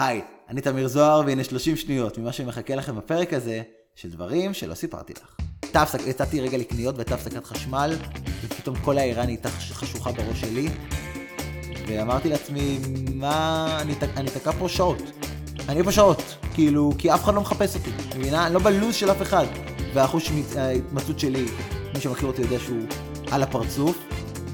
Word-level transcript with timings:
היי, 0.00 0.20
אני 0.48 0.60
תמיר 0.60 0.88
זוהר, 0.88 1.22
והנה 1.26 1.44
30 1.44 1.76
שניות 1.76 2.18
ממה 2.18 2.32
שמחכה 2.32 2.74
לכם 2.74 2.96
בפרק 2.96 3.32
הזה, 3.32 3.62
של 3.94 4.10
דברים 4.10 4.54
שלא 4.54 4.74
סיפרתי 4.74 5.12
לך. 5.12 5.36
הייתה 5.62 5.84
יצאתי 6.06 6.40
רגע 6.40 6.58
לקניות 6.58 6.94
והייתה 6.94 7.14
הפסקת 7.14 7.44
חשמל, 7.44 7.96
ופתאום 8.44 8.76
כל 8.84 8.98
העירה 8.98 9.24
נהייתה 9.24 9.48
חש- 9.50 9.72
חשוכה 9.72 10.12
בראש 10.12 10.40
שלי, 10.40 10.68
ואמרתי 11.88 12.28
לעצמי, 12.28 12.78
מה, 13.14 13.78
אני, 13.80 13.94
ת- 13.94 14.16
אני 14.16 14.30
תקע 14.30 14.52
פה 14.52 14.68
שעות. 14.68 15.02
אני 15.68 15.82
פה 15.84 15.92
שעות, 15.92 16.22
כאילו, 16.54 16.92
כי 16.98 17.14
אף 17.14 17.24
אחד 17.24 17.34
לא 17.34 17.40
מחפש 17.40 17.76
אותי, 17.76 17.90
מבינה? 18.18 18.46
אני 18.46 18.54
לא 18.54 18.60
בלוז 18.60 18.94
של 18.94 19.10
אף 19.10 19.22
אחד. 19.22 19.44
והאחוז 19.94 20.22
שמת- 20.22 20.56
ההתמצאות 20.56 21.18
שלי, 21.20 21.44
מי 21.94 22.00
שמכיר 22.00 22.26
אותי 22.28 22.42
יודע 22.42 22.58
שהוא 22.58 22.82
על 23.30 23.42
הפרצוף, 23.42 23.98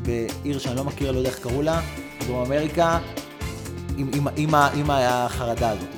בעיר 0.03 0.59
שאני 0.59 0.77
לא 0.77 0.85
מכיר, 0.85 1.13
לא 1.13 1.19
יודע 1.19 1.31
איך 1.31 1.39
קראו 1.39 1.63
לה, 1.63 1.81
בדרום 2.21 2.45
אמריקה, 2.47 2.99
עם, 3.97 4.09
עם, 4.15 4.27
עם, 4.37 4.55
עם 4.75 4.91
החרדה 4.91 5.71
הזאת. 5.71 5.96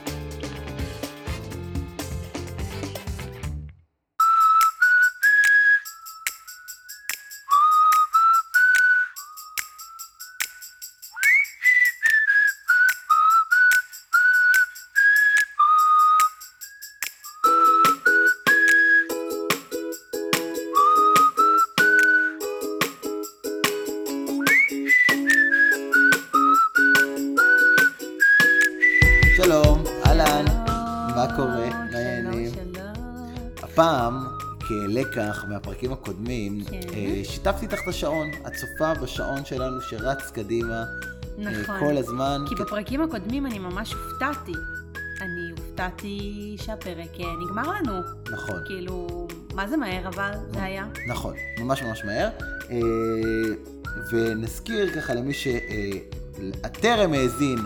כלקח 34.68 35.44
מהפרקים 35.48 35.92
הקודמים, 35.92 36.64
כן. 36.64 36.80
אה, 36.94 37.20
שיתפתי 37.24 37.64
איתך 37.66 37.82
את 37.82 37.88
השעון. 37.88 38.30
את 38.46 38.52
צופה 38.52 38.94
בשעון 38.94 39.44
שלנו 39.44 39.80
שרץ 39.80 40.30
קדימה 40.30 40.74
אה, 40.74 40.84
נכון. 41.38 41.78
כל 41.80 41.96
הזמן. 41.96 42.44
כי 42.48 42.54
בפרקים 42.54 43.02
הקודמים 43.02 43.46
אני 43.46 43.58
ממש 43.58 43.92
הופתעתי. 43.92 44.52
אני 45.20 45.50
הופתעתי 45.50 46.56
שהפרק 46.62 47.20
אה, 47.20 47.26
נגמר 47.44 47.72
לנו. 47.72 47.92
נכון. 48.32 48.56
כאילו, 48.66 49.26
מה 49.54 49.68
זה 49.68 49.76
מהר 49.76 50.08
אבל 50.08 50.32
זה 50.50 50.62
היה? 50.62 50.86
נכון, 51.08 51.34
ממש 51.58 51.82
ממש 51.82 52.04
מהר. 52.04 52.28
ונזכיר 54.12 54.90
ככה 54.94 55.14
למי 55.14 55.32
שטרם 55.34 57.12
האזין 57.12 57.58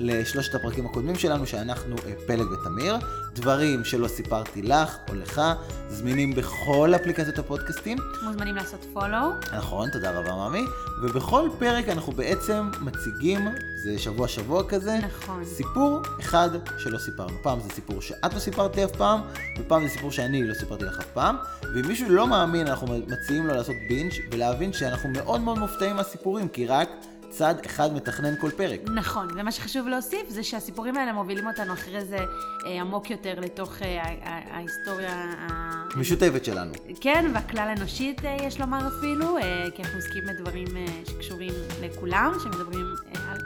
לשלושת 0.00 0.54
הפרקים 0.54 0.86
הקודמים 0.86 1.14
שלנו, 1.14 1.46
שאנחנו 1.46 1.96
אה, 2.06 2.12
פלג 2.26 2.46
ותמיר. 2.50 2.96
דברים 3.34 3.84
שלא 3.84 4.08
סיפרתי 4.08 4.62
לך 4.62 4.96
או 5.08 5.14
לך, 5.14 5.42
זמינים 5.88 6.34
בכל 6.34 6.92
אפליקציות 6.96 7.38
הפודקאסטים. 7.38 7.98
מוזמנים 8.22 8.54
לעשות 8.54 8.86
פולו. 8.92 9.30
נכון, 9.56 9.90
תודה 9.90 10.18
רבה 10.18 10.48
ממי. 10.48 10.62
ובכל 11.02 11.48
פרק 11.58 11.88
אנחנו 11.88 12.12
בעצם 12.12 12.70
מציגים, 12.80 13.48
זה 13.84 13.98
שבוע 13.98 14.28
שבוע 14.28 14.68
כזה, 14.68 14.98
נכון. 14.98 15.44
סיפור 15.44 16.00
אחד 16.20 16.48
שלא 16.78 16.98
סיפרנו. 16.98 17.36
פעם 17.42 17.60
זה 17.60 17.68
סיפור 17.74 18.02
שאת 18.02 18.34
לא 18.34 18.38
סיפרת 18.38 18.76
לי 18.76 18.84
אף 18.84 18.96
פעם, 18.96 19.20
ופעם 19.58 19.82
זה 19.82 19.88
סיפור 19.88 20.10
שאני 20.10 20.48
לא 20.48 20.54
סיפרתי 20.54 20.84
לך 20.84 20.98
אף 20.98 21.06
פעם. 21.14 21.36
ואם 21.74 21.88
מישהו 21.88 22.10
לא 22.10 22.26
מאמין, 22.26 22.66
אנחנו 22.66 22.86
מציעים 23.06 23.46
לו 23.46 23.54
לעשות 23.54 23.76
בינג' 23.88 24.12
ולהבין 24.32 24.72
שאנחנו 24.72 25.08
מאוד 25.08 25.40
מאוד 25.40 25.58
מופתעים 25.58 25.96
מהסיפורים, 25.96 26.48
כי 26.48 26.66
רק 26.66 26.88
צד 27.30 27.54
אחד 27.66 27.92
מתכנן 27.94 28.36
כל 28.40 28.50
פרק. 28.50 28.80
נכון, 28.94 29.28
ומה 29.36 29.52
שחשוב 29.52 29.88
להוסיף 29.88 30.28
זה 30.28 30.42
שהסיפורים 30.42 30.96
האלה 30.96 31.12
מובילים 31.12 31.46
אותנו 31.46 31.72
אחרי 31.72 32.04
זה 32.04 32.18
אה, 32.66 32.80
עמוק 32.80 33.10
יותר 33.10 33.34
לתוך 33.40 33.82
אה, 33.82 34.02
ההיסטוריה. 34.50 35.14
ה- 35.38 35.84
משותפת 35.96 36.44
שלנו. 36.44 36.72
כן, 37.00 37.30
והכלל 37.34 37.74
אנושית 37.76 38.24
אה, 38.24 38.36
יש 38.42 38.60
לומר 38.60 38.88
אפילו, 38.88 39.38
אה, 39.38 39.42
כי 39.76 39.82
אנחנו 39.82 39.98
עוסקים 39.98 40.22
בדברים 40.26 40.76
אה, 40.76 40.84
שקשורים 41.06 41.52
לכולם, 41.82 42.32
שמדברים 42.42 42.86
אה, 43.16 43.32
על... 43.32 43.38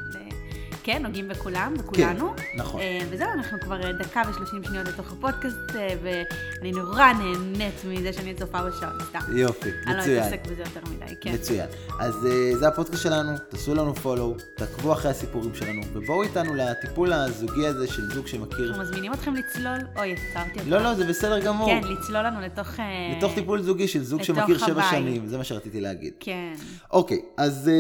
כן, 0.85 1.03
נוגעים 1.03 1.29
בכולם, 1.29 1.75
בכולנו. 1.79 2.35
נכון. 2.57 2.81
אה, 2.81 3.01
וזהו, 3.11 3.29
אנחנו 3.35 3.61
כבר 3.61 3.85
אה, 3.85 3.93
דקה 3.93 4.23
ושלושים 4.31 4.65
שניות 4.65 4.89
לתוך 4.89 5.13
הפודקאסט, 5.13 5.77
אה, 5.77 5.89
ואני 6.03 6.73
נורא 6.73 7.13
נהנית 7.13 7.75
מזה 7.89 8.13
שאני 8.13 8.35
צופה 8.35 8.63
בשעון, 8.63 8.93
סתם. 9.09 9.19
יופי, 9.37 9.69
אני 9.87 9.95
לא 9.95 10.01
מצוין. 10.01 10.23
אתעסק 10.23 10.47
בזה 10.47 10.63
יותר 10.63 10.81
מדי, 10.91 11.15
כן. 11.21 11.35
מצוין. 11.35 11.67
אז 12.01 12.15
זה 12.59 12.69
הפודקאסט 12.69 13.03
שלנו, 13.03 13.33
תעשו 13.49 13.75
לנו 13.75 13.95
פולו, 13.95 14.37
תעקבו 14.57 14.93
אחרי 14.93 15.11
הסיפורים 15.11 15.55
שלנו, 15.55 15.83
ובואו 15.93 16.23
איתנו 16.23 16.55
לטיפול 16.55 17.13
הזוגי 17.13 17.67
הזה 17.67 17.87
של 17.87 18.11
זוג 18.15 18.27
שמכיר... 18.27 18.69
אנחנו 18.69 18.83
מזמינים 18.83 19.13
אתכם 19.13 19.35
לצלול, 19.35 19.79
אוי, 19.97 20.13
עצרתי 20.13 20.59
אותך. 20.59 20.69
לא, 20.69 20.83
לא, 20.83 20.95
זה 20.95 21.07
בסדר 21.07 21.39
גמור. 21.39 21.67
כן, 21.67 21.81
לצלול 21.89 22.23
לנו 22.27 22.41
לתוך... 22.41 22.69
לתוך 23.17 23.35
טיפול 23.35 23.63
זוגי 23.63 23.89
של 23.89 24.05
זוג 24.05 24.23
שמכיר 24.23 24.59
שבע. 24.59 24.83
שנים, 24.91 25.27
זה 25.27 25.39
מה 25.39 25.45
שרציתי 25.45 25.81
להגיד. 25.81 26.13
כן. 26.21 26.53
אוקיי, 26.91 27.19
אז 27.37 27.71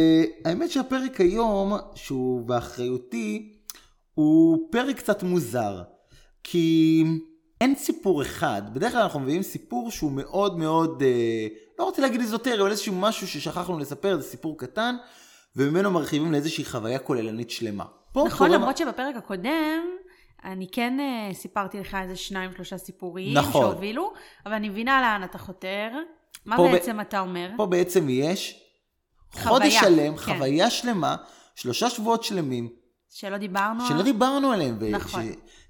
האמת 0.44 0.70
שהפרק 0.70 1.20
היום, 1.20 1.72
שהוא 1.94 2.42
באחריותי, 2.94 3.52
הוא 4.14 4.68
פרק 4.72 4.96
קצת 4.96 5.22
מוזר. 5.22 5.82
כי 6.44 7.04
אין 7.60 7.74
סיפור 7.74 8.22
אחד. 8.22 8.62
בדרך 8.74 8.92
כלל 8.92 9.02
אנחנו 9.02 9.20
מביאים 9.20 9.42
סיפור 9.42 9.90
שהוא 9.90 10.12
מאוד 10.12 10.58
מאוד, 10.58 11.02
אה, 11.02 11.46
לא 11.78 11.84
רוצה 11.84 12.02
להגיד 12.02 12.20
איזוטרי, 12.20 12.60
אבל 12.60 12.70
איזשהו 12.70 12.94
משהו 12.94 13.28
ששכחנו 13.28 13.78
לספר, 13.78 14.16
זה 14.16 14.22
סיפור 14.22 14.58
קטן, 14.58 14.96
וממנו 15.56 15.90
מרחיבים 15.90 16.32
לאיזושהי 16.32 16.64
חוויה 16.64 16.98
כוללנית 16.98 17.50
שלמה. 17.50 17.84
נכון, 18.26 18.50
למרות 18.50 18.76
שבפרק 18.76 19.16
הקודם, 19.16 19.82
אני 20.44 20.66
כן 20.72 21.00
אה, 21.00 21.34
סיפרתי 21.34 21.80
לך 21.80 21.96
איזה 22.02 22.16
שניים, 22.16 22.50
שלושה 22.52 22.78
סיפורים 22.78 23.34
נכון. 23.36 23.62
שהובילו, 23.62 24.12
אבל 24.46 24.54
אני 24.54 24.68
מבינה 24.68 25.00
לאן 25.00 25.24
אתה 25.24 25.38
חותר. 25.38 25.88
מה 26.46 26.56
פה 26.56 26.68
ב- 26.68 26.72
בעצם 26.72 27.00
אתה 27.00 27.20
אומר? 27.20 27.50
פה 27.56 27.66
בעצם 27.66 28.06
יש 28.10 28.60
חוויה, 29.32 29.48
חודש 29.48 29.74
שלם, 29.74 30.16
כן. 30.16 30.34
חוויה 30.34 30.70
שלמה, 30.70 31.16
שלושה 31.54 31.90
שבועות 31.90 32.24
שלמים, 32.24 32.83
שלא 33.14 33.38
דיברנו 33.38 33.86
שלא 33.88 34.02
דיברנו 34.02 34.52
עליהם. 34.52 34.78
נכון. 34.90 35.22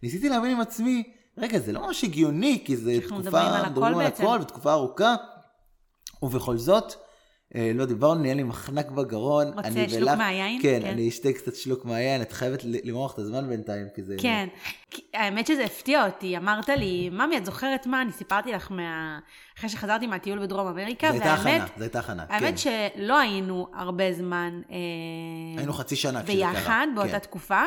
וניסיתי 0.03 0.29
להבין 0.29 0.51
עם 0.51 0.61
עצמי, 0.61 1.03
רגע, 1.39 1.59
זה 1.59 1.73
לא 1.73 1.87
ממש 1.87 2.05
הגיוני, 2.05 2.63
כי 2.65 2.77
זה 2.77 2.93
אנחנו 2.95 3.09
תקופה, 3.09 3.21
מדברים 3.21 3.47
על 3.47 3.65
הכל 3.65 3.85
על 3.85 3.95
בעצם. 3.95 4.25
הכל, 4.25 4.39
ותקופה 4.43 4.73
ארוכה, 4.73 5.15
ובכל 6.23 6.57
זאת, 6.57 6.95
לא 7.75 7.85
דיברנו, 7.87 8.21
נהיה 8.23 8.35
לי 8.35 8.43
מחנק 8.43 8.91
בגרון. 8.91 9.47
רוצה 9.47 9.69
אני 9.69 9.89
שלוק 9.89 10.03
ולך- 10.03 10.19
מהיין? 10.19 10.63
כן, 10.63 10.79
כן. 10.83 10.89
אני 10.89 11.09
אשתה 11.09 11.33
קצת 11.33 11.55
שלוק 11.55 11.85
מהיין, 11.85 12.23
את 12.23 12.33
חייבת 12.33 12.61
למרוח 12.65 13.15
את 13.15 13.19
הזמן 13.19 13.49
בינתיים, 13.49 13.87
כי 13.95 14.03
זה... 14.03 14.17
כן, 14.21 14.49
כי 14.91 15.03
האמת 15.15 15.47
שזה 15.47 15.65
הפתיע 15.65 16.07
אותי, 16.07 16.37
אמרת 16.37 16.69
לי, 16.69 17.11
ממי, 17.13 17.37
את 17.37 17.45
זוכרת 17.45 17.87
מה? 17.87 18.03
אני 18.03 18.13
סיפרתי 18.13 18.53
לך 18.53 18.71
מה... 18.71 19.19
אחרי 19.59 19.69
שחזרתי 19.71 20.07
מהטיול 20.07 20.39
בדרום 20.39 20.67
אמריקה, 20.67 21.07
זו 21.07 21.13
הייתה 21.13 21.27
והאמת, 21.27 21.61
הכנה, 21.63 21.67
זו 21.79 21.83
הייתה 21.85 21.99
הכנה, 21.99 22.27
כן. 22.27 22.35
האמת 22.35 22.59
שלא 22.59 23.19
היינו 23.19 23.69
הרבה 23.75 24.13
זמן 24.13 24.61
אה, 24.71 24.77
היינו 25.57 25.73
חצי 25.73 25.97
שנה 25.97 26.23
כשזה 26.23 26.33
קרה. 26.43 26.53
ביחד 26.53 26.87
באותה 26.95 27.11
כן. 27.13 27.19
תקופה, 27.19 27.63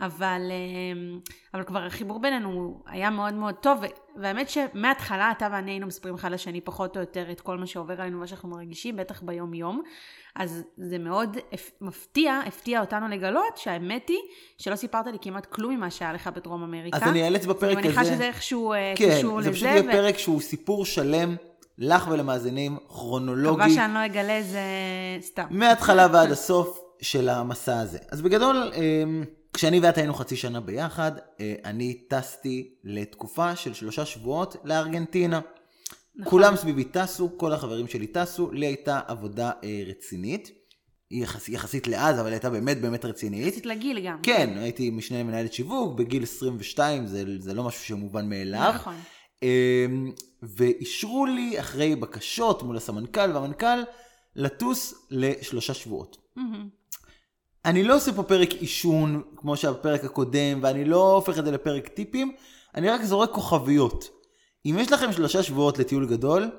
אבל, 0.00 0.40
אה, 0.50 1.18
אבל 1.54 1.62
כבר 1.64 1.78
החיבור 1.78 2.18
בינינו 2.20 2.82
היה 2.86 3.10
מאוד 3.10 3.34
מאוד 3.34 3.54
טוב, 3.54 3.80
והאמת 4.16 4.48
שמההתחלה 4.50 5.30
אתה 5.36 5.48
ואני 5.52 5.70
היינו 5.70 5.86
מספרים 5.86 6.14
אחד 6.14 6.32
לשני 6.32 6.60
פחות 6.60 6.96
או 6.96 7.00
יותר 7.00 7.30
את 7.30 7.40
כל 7.40 7.58
מה 7.58 7.66
שעובר 7.66 8.00
עלינו 8.00 8.16
ומה 8.16 8.26
שאנחנו 8.26 8.48
מרגישים, 8.48 8.96
בטח 8.96 9.22
ביום 9.22 9.54
יום, 9.54 9.82
אז 10.34 10.62
זה 10.76 10.98
מאוד 10.98 11.36
מפתיע, 11.80 12.40
הפתיע 12.46 12.80
אותנו 12.80 13.08
לגלות 13.08 13.56
שהאמת 13.56 14.08
היא 14.08 14.18
שלא 14.58 14.76
סיפרת 14.76 15.06
לי 15.06 15.18
כמעט 15.20 15.46
כלום 15.46 15.74
ממה 15.76 15.90
שהיה 15.90 16.12
לך 16.12 16.26
בדרום 16.28 16.62
אמריקה. 16.62 16.96
אז 16.96 17.02
אני 17.02 17.24
אאלץ 17.24 17.46
בפרק 17.46 17.76
אני 17.78 17.86
מניחה 17.86 18.00
הזה- 18.00 18.14
שזה 18.14 18.24
איכשהו 18.26 18.72
אה, 18.72 18.92
כן, 18.96 19.18
קשור 19.18 19.42
זה 19.42 19.48
לזה. 19.50 19.56
פשוט 19.56 19.68
יהיה 19.68 19.82
ו- 19.88 19.92
פרק 19.92 20.18
שהוא 20.18 20.40
סיפור 20.40 20.84
שלם, 20.84 21.36
לך 21.78 22.08
ולמאזינים, 22.10 22.76
כרונולוגי. 22.88 23.56
מקווה 23.62 23.70
שאני 23.74 23.94
לא 23.94 24.04
אגלה 24.06 24.42
זה 24.42 24.60
סתם. 25.20 25.46
מההתחלה 25.50 26.06
ועד 26.12 26.30
הסוף 26.30 26.80
של 27.02 27.28
המסע 27.28 27.80
הזה. 27.80 27.98
אז 28.10 28.22
בגדול, 28.22 28.72
אמ, 28.74 29.24
כשאני 29.56 29.80
ואת 29.80 29.98
היינו 29.98 30.14
חצי 30.14 30.36
שנה 30.36 30.60
ביחד, 30.60 31.12
אה, 31.40 31.54
אני 31.64 31.94
טסתי 32.08 32.74
לתקופה 32.84 33.56
של 33.56 33.74
שלושה 33.74 34.04
שבועות 34.04 34.56
לארגנטינה. 34.64 35.40
נכון. 36.16 36.30
כולם 36.30 36.56
סביבי 36.56 36.84
טסו, 36.84 37.30
כל 37.36 37.52
החברים 37.52 37.88
שלי 37.88 38.06
טסו, 38.06 38.52
לי 38.52 38.66
הייתה 38.66 39.00
עבודה 39.06 39.50
אה, 39.64 39.82
רצינית. 39.86 40.50
יחס, 41.10 41.48
יחסית 41.48 41.86
לאז, 41.86 42.20
אבל 42.20 42.32
הייתה 42.32 42.50
באמת 42.50 42.80
באמת 42.80 43.04
רצינית. 43.04 43.46
יחסית 43.46 43.66
לגיל 43.66 44.00
גם. 44.00 44.18
כן, 44.22 44.58
הייתי 44.58 44.90
משנה 44.90 45.20
למנהלת 45.20 45.52
שיווק, 45.52 45.98
בגיל 45.98 46.22
22, 46.22 47.06
זה, 47.06 47.24
זה 47.38 47.54
לא 47.54 47.64
משהו 47.64 47.84
שמובן 47.84 48.28
מאליו. 48.28 48.72
נכון. 48.74 48.94
אמ, 49.42 50.12
ואישרו 50.42 51.26
לי, 51.26 51.60
אחרי 51.60 51.96
בקשות 51.96 52.62
מול 52.62 52.76
הסמנכ"ל 52.76 53.30
והמנכ"ל, 53.34 53.82
לטוס 54.36 55.06
לשלושה 55.10 55.74
שבועות. 55.74 56.16
מהמם. 56.36 56.68
אני 57.66 57.82
לא 57.82 57.96
עושה 57.96 58.12
פה 58.12 58.22
פרק 58.22 58.52
עישון, 58.52 59.22
כמו 59.36 59.56
שהפרק 59.56 60.04
הקודם, 60.04 60.58
ואני 60.62 60.84
לא 60.84 61.14
הופך 61.14 61.38
את 61.38 61.44
זה 61.44 61.50
לפרק 61.50 61.88
טיפים, 61.88 62.32
אני 62.74 62.90
רק 62.90 63.02
זורק 63.02 63.30
כוכביות. 63.30 64.08
אם 64.66 64.76
יש 64.78 64.92
לכם 64.92 65.12
שלושה 65.12 65.42
שבועות 65.42 65.78
לטיול 65.78 66.06
גדול, 66.06 66.50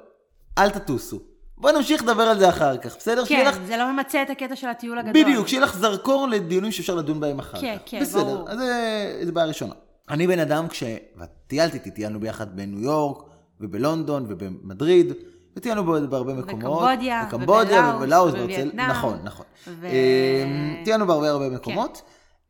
אל 0.57 0.69
תטוסו. 0.69 1.19
בוא 1.57 1.71
נמשיך 1.71 2.03
לדבר 2.03 2.23
על 2.23 2.39
זה 2.39 2.49
אחר 2.49 2.77
כך, 2.77 2.97
בסדר? 2.97 3.25
כן, 3.25 3.45
לך... 3.47 3.57
זה 3.67 3.77
לא 3.77 3.91
ממצה 3.91 4.21
את 4.21 4.29
הקטע 4.29 4.55
של 4.55 4.67
הטיול 4.67 4.99
הגדול. 4.99 5.23
בדיוק, 5.23 5.47
שיהיה 5.47 5.63
לך 5.63 5.77
זרקור 5.77 6.27
לדיונים 6.27 6.71
שאפשר 6.71 6.95
לדון 6.95 7.19
בהם 7.19 7.39
אחר 7.39 7.61
כן, 7.61 7.75
כך. 7.77 7.81
כן, 7.85 8.01
בסדר, 8.01 8.23
ברור. 8.23 8.49
אז 8.49 8.57
זה, 8.57 9.21
זה 9.23 9.31
בעיה 9.31 9.47
ראשונה. 9.47 9.73
אני 10.09 10.27
בן 10.27 10.39
אדם, 10.39 10.67
כש... 10.67 10.83
וטיילתי 11.17 11.77
איתי, 11.77 11.91
טיילנו 11.91 12.19
ביחד 12.19 12.55
בניו 12.55 12.79
יורק, 12.79 13.23
ובלונדון, 13.61 14.25
ובמדריד, 14.29 15.13
וטיילנו 15.57 16.09
בהרבה 16.09 16.33
מקומות. 16.33 16.81
וקמבודיה, 16.81 17.25
וקמבודיה, 17.27 17.95
ובלאוס, 17.97 18.33
ובווייטנאם. 18.33 18.89
נכון, 18.89 19.17
נכון. 19.23 19.45
ו- 19.67 19.85
אה, 19.85 20.81
טיילנו 20.83 21.07
בהרבה 21.07 21.29
הרבה 21.29 21.49
מקומות. 21.49 22.01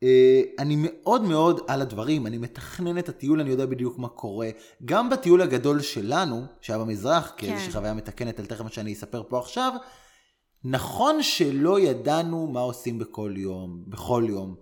אה, 0.02 0.40
אני 0.58 0.76
מאוד 0.78 1.22
מאוד 1.22 1.60
על 1.66 1.82
הדברים, 1.82 2.26
אני 2.26 2.38
מתכנן 2.38 2.98
את 2.98 3.08
הטיול, 3.08 3.40
אני 3.40 3.50
יודע 3.50 3.66
בדיוק 3.66 3.98
מה 3.98 4.08
קורה. 4.08 4.50
גם 4.84 5.10
בטיול 5.10 5.42
הגדול 5.42 5.80
שלנו, 5.80 6.44
שהיה 6.60 6.78
במזרח, 6.78 7.32
כאיזושהי 7.36 7.66
כן. 7.66 7.72
חוויה 7.72 7.94
מתקנת 7.94 8.40
על 8.40 8.46
תכף 8.46 8.60
מה 8.60 8.70
שאני 8.70 8.92
אספר 8.92 9.22
פה 9.28 9.38
עכשיו, 9.38 9.72
נכון 10.64 11.22
שלא 11.22 11.80
ידענו 11.80 12.46
מה 12.46 12.60
עושים 12.60 12.98
בכל 12.98 13.34
יום, 13.36 13.82
בכל 13.86 14.24
יום, 14.28 14.54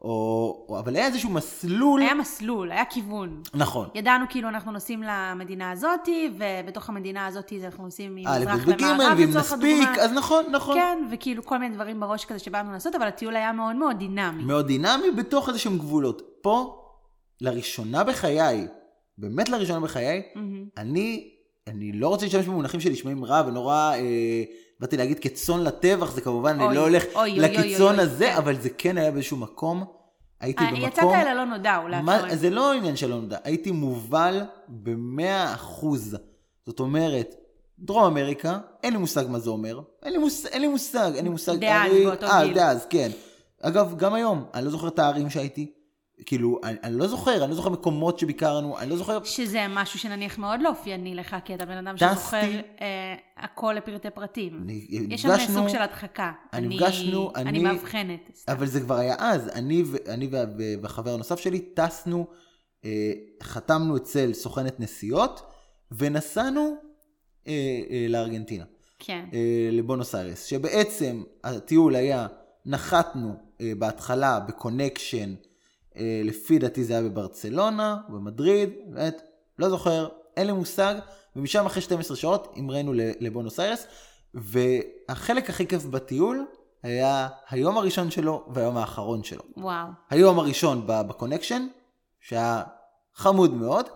או, 0.00 0.66
או, 0.68 0.78
אבל 0.78 0.96
היה 0.96 1.06
איזשהו 1.06 1.30
מסלול, 1.30 2.02
היה 2.02 2.14
מסלול, 2.14 2.72
היה 2.72 2.84
כיוון. 2.84 3.42
נכון, 3.54 3.88
ידענו 3.94 4.24
כאילו 4.28 4.48
אנחנו 4.48 4.72
נוסעים 4.72 5.02
למדינה 5.02 5.70
הזאתי, 5.70 6.30
ובתוך 6.38 6.88
המדינה 6.88 7.26
הזאתי 7.26 7.64
אנחנו 7.64 7.84
נוסעים 7.84 8.14
ממזרח 8.14 8.60
ובג' 8.66 8.82
למערב 8.82 9.18
ואם 9.18 9.28
לצורך 9.28 9.52
נספיק, 9.52 9.86
הדוגמה. 9.86 10.02
אז 10.02 10.12
נכון, 10.12 10.44
נכון. 10.52 10.76
כן, 10.76 10.98
וכאילו 11.10 11.44
כל 11.44 11.58
מיני 11.58 11.74
דברים 11.74 12.00
בראש 12.00 12.24
כזה 12.24 12.38
שבאנו 12.38 12.72
לעשות, 12.72 12.94
אבל 12.94 13.06
הטיול 13.06 13.36
היה 13.36 13.52
מאוד 13.52 13.76
מאוד 13.76 13.98
דינמי. 13.98 14.44
מאוד 14.44 14.66
דינמי 14.66 15.10
בתוך 15.16 15.48
איזה 15.48 15.58
שהם 15.58 15.78
גבולות. 15.78 16.22
פה, 16.42 16.76
לראשונה 17.40 18.04
בחיי, 18.04 18.66
באמת 19.18 19.48
לראשונה 19.48 19.80
בחיי, 19.80 20.22
מהמם. 20.34 20.64
אני, 20.78 21.30
אני 21.66 21.92
לא 21.92 22.08
רוצה 22.08 22.26
להשתמש 22.26 22.46
במונחים 22.46 22.80
שנשמעים 22.80 23.24
רע 23.24 23.42
ונורא, 23.46 23.92
אה, 23.94 24.44
באתי 24.80 24.96
להגיד 24.96 25.18
כצאן 25.18 25.60
לטבח, 25.64 26.12
זה 26.12 26.20
כמובן, 26.20 26.60
אוי, 26.60 26.66
אני 26.66 26.76
לא 26.76 26.80
הולך 26.80 27.04
אוי, 27.04 27.14
אוי, 27.14 27.30
אוי, 27.30 27.38
לקיצון 27.40 27.94
אוי, 27.94 28.04
הזה, 28.04 28.26
כן. 28.26 28.36
אבל 28.36 28.60
זה 28.60 28.70
כן 28.70 28.98
היה 28.98 29.10
באיזשהו 29.10 29.36
מקום, 29.36 29.84
הייתי 30.40 30.64
אה, 30.64 30.70
במקום... 30.70 30.88
יצאת 30.88 31.04
אל 31.04 31.28
הלא 31.28 31.44
נודע, 31.44 31.78
אולי. 31.82 32.02
מה, 32.02 32.36
זה 32.36 32.50
לא 32.50 32.72
עניין 32.72 32.96
שלא 32.96 33.20
נודע, 33.20 33.36
הייתי 33.44 33.70
מובל 33.70 34.42
במאה 34.68 35.54
אחוז. 35.54 36.16
זאת 36.66 36.80
אומרת, 36.80 37.34
דרום 37.78 38.04
אמריקה, 38.04 38.58
אין 38.82 38.92
לי 38.92 38.98
מושג 38.98 39.24
מה 39.28 39.38
זה 39.38 39.50
אומר. 39.50 39.80
אין 40.02 40.12
לי, 40.12 40.18
מוס, 40.18 40.46
אין 40.46 40.60
לי 40.62 40.68
מושג, 40.68 41.10
אין 41.14 41.24
לי 41.24 41.30
מושג. 41.30 41.54
דאז, 41.56 41.90
הרי- 41.90 42.04
באותו 42.06 42.26
אה, 42.26 42.44
גיל. 42.44 42.54
דאז, 42.54 42.86
כן. 42.90 43.10
אגב, 43.62 43.94
גם 43.96 44.14
היום, 44.14 44.44
אני 44.54 44.64
לא 44.64 44.70
זוכר 44.70 44.88
את 44.88 44.98
הערים 44.98 45.30
שהייתי. 45.30 45.72
כאילו, 46.26 46.60
אני, 46.64 46.76
אני 46.82 46.98
לא 46.98 47.06
זוכר, 47.06 47.42
אני 47.44 47.50
לא 47.50 47.56
זוכר 47.56 47.68
מקומות 47.68 48.18
שביקרנו, 48.18 48.78
אני 48.78 48.90
לא 48.90 48.96
זוכר... 48.96 49.24
שזה 49.24 49.66
משהו 49.68 49.98
שנניח 49.98 50.38
מאוד 50.38 50.60
לא 50.62 50.68
אופייני 50.68 51.14
לך, 51.14 51.36
כי 51.44 51.54
אתה 51.54 51.66
בן 51.66 51.86
אדם 51.86 51.96
טסתי. 51.96 52.14
שזוכר 52.20 52.36
אה, 52.80 53.14
הכל 53.36 53.74
לפרטי 53.76 54.10
פרטים. 54.10 54.60
אני- 54.64 54.86
יש 55.10 55.22
שם 55.22 55.52
סוג 55.54 55.68
של 55.68 55.82
הדחקה. 55.82 56.32
אני 56.52 56.66
אני- 56.66 56.76
נפגשנו, 56.76 57.32
אני 57.36 57.48
אני- 57.48 57.58
מאבחנת. 57.62 58.30
סתם. 58.34 58.52
אבל 58.52 58.66
זה 58.66 58.80
כבר 58.80 58.94
היה 58.94 59.14
אז, 59.18 59.48
אני, 59.48 59.82
ו- 59.86 59.96
אני 60.08 60.26
וה- 60.30 60.44
והחבר 60.82 61.14
הנוסף 61.14 61.40
שלי 61.40 61.58
טסנו, 61.60 62.26
אה, 62.84 63.12
חתמנו 63.42 63.96
אצל 63.96 64.32
סוכנת 64.32 64.80
נסיעות, 64.80 65.42
ונסענו 65.92 66.74
אה, 67.48 67.52
אה, 67.90 68.06
לארגנטינה. 68.08 68.64
כן. 68.98 69.24
אה, 69.32 69.38
לבונוס 69.72 70.14
איירס, 70.14 70.44
שבעצם 70.44 71.22
הטיול 71.44 71.94
היה, 71.96 72.26
נחתנו 72.66 73.32
אה, 73.60 73.72
בהתחלה 73.78 74.40
בקונקשן, 74.40 75.34
לפי 76.24 76.58
דעתי 76.58 76.84
זה 76.84 76.92
היה 76.98 77.02
בברצלונה, 77.02 77.96
במדריד, 78.08 78.70
באמת, 78.86 79.22
לא 79.58 79.68
זוכר, 79.68 80.08
אין 80.36 80.46
לי 80.46 80.52
מושג, 80.52 80.94
ומשם 81.36 81.66
אחרי 81.66 81.82
12 81.82 82.16
שעות 82.16 82.52
המראנו 82.56 82.92
לבונוס 82.94 83.60
איירס, 83.60 83.86
והחלק 84.34 85.50
הכי 85.50 85.66
כיף 85.66 85.84
בטיול 85.84 86.46
היה 86.82 87.28
היום 87.50 87.78
הראשון 87.78 88.10
שלו 88.10 88.44
והיום 88.54 88.76
האחרון 88.76 89.22
שלו. 89.24 89.42
וואו. 89.56 89.86
היום 90.10 90.38
הראשון 90.38 90.86
ב- 90.86 91.02
בקונקשן, 91.08 91.66
שהיה 92.20 92.62
חמוד 93.14 93.54
מאוד, 93.54 93.86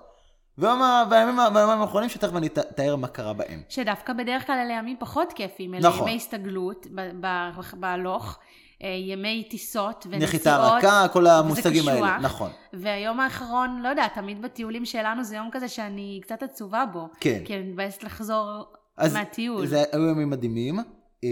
והימים 0.59 1.39
האחרונים 1.81 2.09
שתכף 2.09 2.37
אני 2.37 2.47
את- 2.47 2.59
אתאר 2.59 2.97
מה 2.97 3.09
קרה 3.09 3.33
בהם. 3.33 3.63
שדווקא 3.69 4.13
בדרך 4.13 4.47
כלל 4.47 4.59
אלה 4.65 4.73
ימים 4.73 4.97
פחות 5.01 5.33
כיפים, 5.33 5.75
אלה 5.75 5.89
נכון. 5.89 6.09
ימי 6.09 6.17
הסתגלות 6.17 6.87
ב- 6.95 7.27
ב- 7.27 7.51
בהלוך, 7.81 8.25
אה, 8.27 8.45
ימי 8.89 9.47
טיסות 9.51 10.07
ונסיעות. 10.11 10.23
נחיתה 10.23 10.57
רכה, 10.59 11.07
כל 11.13 11.27
המושגים 11.27 11.89
האלה. 11.89 12.19
נכון. 12.19 12.51
והיום 12.73 13.21
האחרון, 13.21 13.81
לא 13.83 13.89
יודע, 13.89 14.09
תמיד 14.09 14.43
בטיולים 14.43 14.85
שלנו 14.85 15.25
זה 15.25 15.37
יום 15.37 15.49
כזה 15.53 15.69
שאני 15.69 16.21
קצת 16.23 16.43
עצובה 16.43 16.85
בו. 16.93 17.09
כן. 17.21 17.41
כי 17.45 17.55
אני 17.55 17.63
מבאסת 17.63 18.03
לחזור 18.03 18.65
אז 18.97 19.15
מהטיול. 19.15 19.67
זה 19.67 19.83
היו 19.93 20.09
ימים 20.11 20.31
מדהימים. 20.31 20.79
אה, 21.25 21.29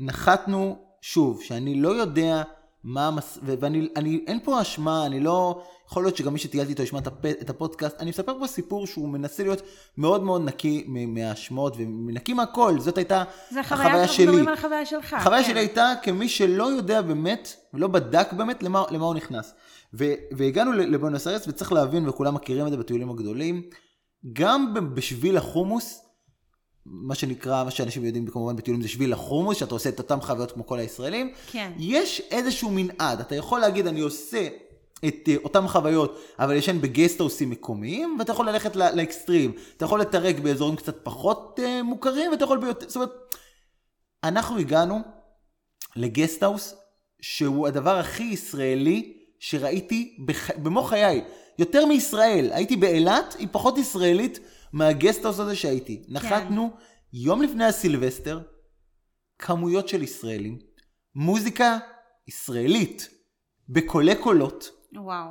נחתנו, 0.00 0.78
שוב, 1.00 1.42
שאני 1.42 1.80
לא 1.80 1.88
יודע 1.88 2.42
מה 2.84 3.06
המס... 3.06 3.38
ואני, 3.42 3.88
אני, 3.96 4.24
אין 4.26 4.40
פה 4.44 4.62
אשמה, 4.62 5.06
אני 5.06 5.20
לא... 5.20 5.62
יכול 5.90 6.04
להיות 6.04 6.16
שגם 6.16 6.32
מי 6.32 6.38
שטיילתי 6.38 6.70
איתו 6.70 6.82
ישמע 6.82 6.98
את, 6.98 7.06
הפ... 7.06 7.26
את 7.26 7.50
הפודקאסט. 7.50 8.00
אני 8.00 8.10
מספר 8.10 8.38
פה 8.38 8.46
סיפור 8.46 8.86
שהוא 8.86 9.08
מנסה 9.08 9.42
להיות 9.42 9.62
מאוד 9.98 10.22
מאוד 10.22 10.44
נקי 10.44 10.84
מהאשמות 10.88 11.76
ונקי 11.76 12.32
מהכל. 12.32 12.80
זאת 12.80 12.98
הייתה 12.98 13.24
זה 13.50 13.60
החוויה 13.60 13.84
חוויה, 13.84 14.02
אנחנו 14.02 14.14
שלי. 14.14 14.26
מדברים 14.26 14.48
על 14.48 14.54
החוויה 14.54 14.86
שלך. 14.86 15.14
החוויה 15.14 15.42
כן. 15.42 15.48
שלי 15.48 15.60
הייתה 15.60 15.92
כמי 16.02 16.28
שלא 16.28 16.64
יודע 16.64 17.02
באמת, 17.02 17.56
ולא 17.74 17.88
בדק 17.88 18.32
באמת 18.32 18.62
למה, 18.62 18.84
למה 18.90 19.06
הוא 19.06 19.14
נכנס. 19.14 19.54
ו, 19.94 20.04
והגענו 20.32 20.72
לבונוס 20.72 21.26
איירס, 21.26 21.48
וצריך 21.48 21.72
להבין, 21.72 22.08
וכולם 22.08 22.34
מכירים 22.34 22.66
את 22.66 22.70
זה 22.70 22.76
בטיולים 22.76 23.10
הגדולים, 23.10 23.62
גם 24.32 24.74
בשביל 24.94 25.36
החומוס, 25.36 26.02
מה 26.90 27.14
שנקרא, 27.14 27.64
מה 27.64 27.70
שאנשים 27.70 28.04
יודעים 28.04 28.26
כמובן 28.26 28.56
בטיולים 28.56 28.82
זה 28.82 28.88
שביל 28.88 29.12
החומוס, 29.12 29.56
שאתה 29.56 29.74
עושה 29.74 29.88
את 29.88 29.98
אותם 29.98 30.20
חוויות 30.20 30.52
כמו 30.52 30.66
כל 30.66 30.78
הישראלים, 30.78 31.32
כן. 31.50 31.72
יש 31.78 32.22
איזשהו 32.30 32.70
מנעד, 32.72 33.20
אתה 33.20 33.34
יכול 33.34 33.60
להגיד 33.60 33.86
אני 33.86 34.00
עושה 34.00 34.48
את 35.04 35.28
uh, 35.28 35.44
אותם 35.44 35.68
חוויות, 35.68 36.18
אבל 36.38 36.54
ישן 36.54 36.80
בגסטהאוסים 36.80 37.50
מקומיים, 37.50 38.16
ואתה 38.18 38.32
יכול 38.32 38.48
ללכת 38.48 38.76
ל- 38.76 38.94
לאקסטרים, 38.94 39.52
אתה 39.76 39.84
יכול 39.84 40.00
לתרג 40.00 40.40
באזורים 40.40 40.76
קצת 40.76 40.96
פחות 41.02 41.58
uh, 41.62 41.82
מוכרים, 41.82 42.30
ואתה 42.30 42.44
יכול 42.44 42.58
ביותר, 42.58 42.86
זאת 42.88 42.96
אומרת, 42.96 43.10
אנחנו 44.24 44.58
הגענו 44.58 45.00
לגסטהאוס, 45.96 46.74
שהוא 47.20 47.66
הדבר 47.66 47.98
הכי 47.98 48.22
ישראלי 48.22 49.12
שראיתי 49.38 50.16
בח... 50.26 50.50
במו 50.56 50.82
חיי, 50.82 51.24
יותר 51.58 51.86
מישראל, 51.86 52.50
הייתי 52.52 52.76
באילת, 52.76 53.36
היא 53.38 53.48
פחות 53.52 53.78
ישראלית 53.78 54.38
מהגסטהאוס 54.72 55.38
הזה 55.40 55.56
שהייתי. 55.56 56.02
נחתנו 56.08 56.70
יום 57.12 57.42
לפני 57.42 57.64
הסילבסטר, 57.64 58.40
כמויות 59.38 59.88
של 59.88 60.02
ישראלים, 60.02 60.58
מוזיקה 61.14 61.78
ישראלית, 62.28 63.08
בקולי 63.68 64.14
קולות, 64.16 64.70
וואו. 64.96 65.30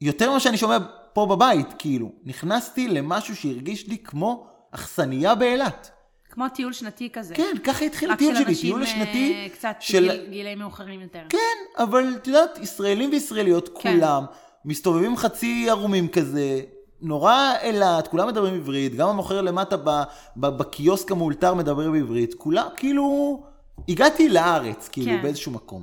יותר 0.00 0.30
ממה 0.30 0.40
שאני 0.40 0.56
שומע 0.56 0.78
פה 1.14 1.26
בבית, 1.26 1.66
כאילו. 1.78 2.12
נכנסתי 2.24 2.88
למשהו 2.88 3.36
שהרגיש 3.36 3.88
לי 3.88 3.98
כמו 3.98 4.46
אכסניה 4.70 5.34
באילת. 5.34 5.90
כמו 6.30 6.48
טיול 6.48 6.72
שנתי 6.72 7.10
כזה. 7.12 7.34
כן, 7.34 7.56
ככה 7.64 7.84
התחיל 7.84 8.10
רק 8.10 8.16
הטיול 8.16 8.34
של 8.34 8.40
שלי, 8.42 8.48
אנשים 8.52 8.70
טיול 8.70 8.82
אה, 8.82 8.86
שנתי 8.86 9.48
קצת 9.52 9.76
של... 9.80 10.08
גיל- 10.10 10.26
גילאים 10.30 10.58
מאוחרים 10.58 11.00
יותר. 11.00 11.22
כן, 11.28 11.38
אבל 11.82 12.14
את 12.16 12.26
יודעת, 12.26 12.58
ישראלים 12.58 13.10
וישראליות 13.10 13.68
כן. 13.68 13.74
כולם 13.96 14.24
מסתובבים 14.64 15.16
חצי 15.16 15.66
ערומים 15.70 16.08
כזה, 16.08 16.60
נורא 17.02 17.52
אילת, 17.62 18.08
כולם 18.08 18.28
מדברים 18.28 18.54
עברית, 18.54 18.94
גם 18.94 19.08
המוכר 19.08 19.40
למטה 19.40 19.76
ב- 19.76 20.02
ב- 20.36 20.56
בקיוסק 20.58 21.12
המאולתר 21.12 21.54
מדבר 21.54 21.90
בעברית, 21.90 22.34
כולם, 22.34 22.66
כאילו, 22.76 23.42
הגעתי 23.88 24.28
לארץ, 24.28 24.88
כאילו, 24.88 25.10
כן. 25.10 25.22
באיזשהו 25.22 25.52
מקום. 25.52 25.82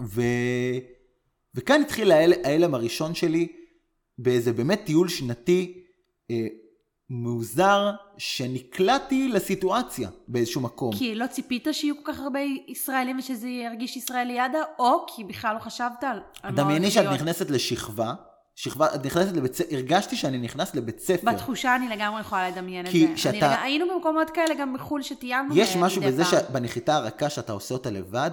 ו... 0.00 0.22
וכאן 1.54 1.80
התחיל 1.80 2.12
ההל... 2.12 2.32
ההלם 2.44 2.74
הראשון 2.74 3.14
שלי, 3.14 3.48
באיזה 4.18 4.52
באמת 4.52 4.82
טיול 4.84 5.08
שנתי 5.08 5.82
אה, 6.30 6.46
מוזר, 7.10 7.90
שנקלעתי 8.18 9.28
לסיטואציה 9.28 10.08
באיזשהו 10.28 10.60
מקום. 10.60 10.92
כי 10.98 11.14
לא 11.14 11.26
ציפית 11.26 11.68
שיהיו 11.72 11.94
כל 11.96 12.12
כך 12.12 12.20
הרבה 12.20 12.40
ישראלים 12.68 13.18
ושזה 13.18 13.48
ירגיש 13.48 13.96
ישראליאדה, 13.96 14.58
או 14.78 15.06
כי 15.06 15.24
בכלל 15.24 15.54
לא 15.54 15.60
חשבת 15.60 16.04
על... 16.04 16.52
דמייני 16.52 16.90
שאת. 16.90 17.06
נכנסת 17.06 17.50
לשכבה, 17.50 18.14
שכבה, 18.62 18.94
את 18.94 19.06
נכנסת 19.06 19.32
לבית 19.36 19.54
ספר, 19.54 19.74
הרגשתי 19.74 20.16
שאני 20.16 20.38
נכנס 20.38 20.74
לבית 20.74 21.00
ספר. 21.00 21.32
בתחושה 21.32 21.76
אני 21.76 21.88
לגמרי 21.88 22.20
יכולה 22.20 22.50
לדמיין 22.50 22.86
את 22.86 22.90
כי 22.90 23.06
זה. 23.06 23.12
כשאתה- 23.14 23.30
אני 23.46 23.54
לג... 23.54 23.58
היינו 23.62 23.86
במקומות 23.94 24.30
כאלה 24.30 24.54
גם 24.54 24.74
בחו"ל 24.74 25.02
שטיילנו 25.02 25.56
יש 25.56 25.76
משהו 25.76 26.02
בזה 26.02 26.24
פעם. 26.24 26.40
שבנחיתה 26.48 26.96
הרכה 26.96 27.30
שאתה 27.30 27.52
עושה 27.52 27.74
אותה 27.74 27.90
לבד, 27.90 28.30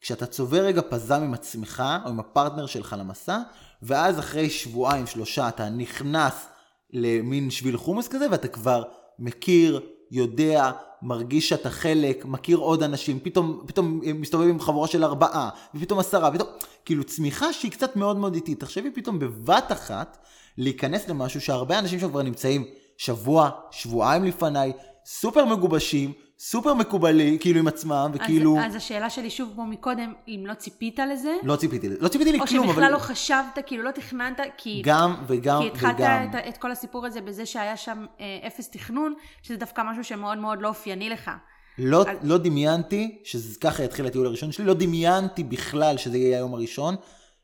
כשאתה 0.00 0.26
צובר 0.26 0.60
רגע 0.64 0.82
פזם 0.88 1.22
עם 1.22 1.34
עצמך 1.34 1.82
או 2.04 2.08
עם 2.10 2.20
הפרטנר 2.20 2.66
שלך 2.66 2.96
למסע, 2.98 3.38
ואז 3.82 4.18
אחרי 4.18 4.50
שבועיים, 4.50 5.06
שלושה, 5.06 5.48
אתה 5.48 5.68
נכנס 5.68 6.46
למין 6.92 7.50
שביל 7.50 7.76
חומוס 7.76 8.08
כזה, 8.08 8.26
ואתה 8.30 8.48
כבר 8.48 8.82
מכיר, 9.18 9.80
יודע, 10.10 10.70
מרגיש 11.02 11.48
שאתה 11.48 11.70
חלק, 11.70 12.24
מכיר 12.24 12.56
עוד 12.56 12.82
אנשים, 12.82 13.20
פתאום, 13.20 13.62
פתאום 13.66 14.00
מסתובב 14.14 14.48
עם 14.48 14.60
חבורה 14.60 14.88
של 14.88 15.04
ארבעה, 15.04 15.48
ופתאום 15.74 15.98
עשרה, 15.98 16.30
פתאום, 16.30 16.48
כאילו 16.84 17.04
צמיחה 17.04 17.52
שהיא 17.52 17.70
קצת 17.70 17.96
מאוד 17.96 18.16
מאוד 18.16 18.34
איטית. 18.34 18.60
תחשבי 18.60 18.90
פתאום 18.90 19.18
בבת 19.18 19.72
אחת 19.72 20.18
להיכנס 20.58 21.08
למשהו 21.08 21.40
שהרבה 21.40 21.78
אנשים 21.78 22.00
שם 22.00 22.08
כבר 22.08 22.22
נמצאים 22.22 22.64
שבוע, 22.96 23.50
שבועיים 23.70 24.24
לפניי, 24.24 24.72
סופר 25.06 25.44
מגובשים, 25.44 26.12
סופר 26.38 26.74
מקובלי, 26.74 27.38
כאילו 27.40 27.60
עם 27.60 27.68
עצמם, 27.68 28.10
וכאילו... 28.14 28.58
אז, 28.58 28.66
אז 28.66 28.74
השאלה 28.74 29.10
שלי 29.10 29.30
שוב 29.30 29.50
כמו 29.54 29.66
מקודם, 29.66 30.12
אם 30.28 30.44
לא 30.46 30.54
ציפית 30.54 30.98
לזה? 30.98 31.36
לא 31.42 31.56
ציפיתי 31.56 31.88
לזה. 31.88 31.96
לא 32.00 32.08
ציפיתי 32.08 32.38
או 32.38 32.44
לכלום, 32.44 32.66
שבכלל 32.68 32.84
אבל... 32.84 32.92
לא 32.92 32.98
חשבת, 32.98 33.58
כאילו 33.66 33.82
לא 33.82 33.90
תכננת, 33.90 34.40
כי... 34.56 34.82
גם 34.84 35.14
וגם 35.26 35.62
כי 35.62 35.68
התחלת 35.68 35.94
וגם. 35.94 36.28
את, 36.30 36.48
את 36.48 36.56
כל 36.56 36.72
הסיפור 36.72 37.06
הזה 37.06 37.20
בזה 37.20 37.46
שהיה 37.46 37.76
שם 37.76 38.06
אה, 38.20 38.46
אפס 38.46 38.70
תכנון, 38.70 39.14
שזה 39.42 39.56
דווקא 39.56 39.82
משהו 39.90 40.04
שמאוד 40.04 40.38
מאוד 40.38 40.62
לא 40.62 40.68
אופייני 40.68 41.08
לך. 41.08 41.30
לא, 41.78 42.02
אז- 42.02 42.18
לא 42.22 42.38
דמיינתי 42.38 43.18
שככה 43.24 43.82
יתחיל 43.82 44.06
הטיול 44.06 44.26
הראשון 44.26 44.52
שלי, 44.52 44.64
לא 44.64 44.74
דמיינתי 44.74 45.44
בכלל 45.44 45.96
שזה 45.96 46.18
יהיה 46.18 46.36
היום 46.36 46.54
הראשון, 46.54 46.96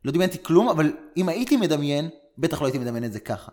לא 0.04 0.12
דמיינתי 0.12 0.42
כלום, 0.42 0.68
אבל 0.68 0.92
אם 1.16 1.28
הייתי 1.28 1.56
מדמיין, 1.56 2.08
בטח 2.38 2.60
לא 2.60 2.66
הייתי 2.66 2.78
מדמיין 2.78 3.04
את 3.04 3.12
זה 3.12 3.20
ככה. 3.20 3.52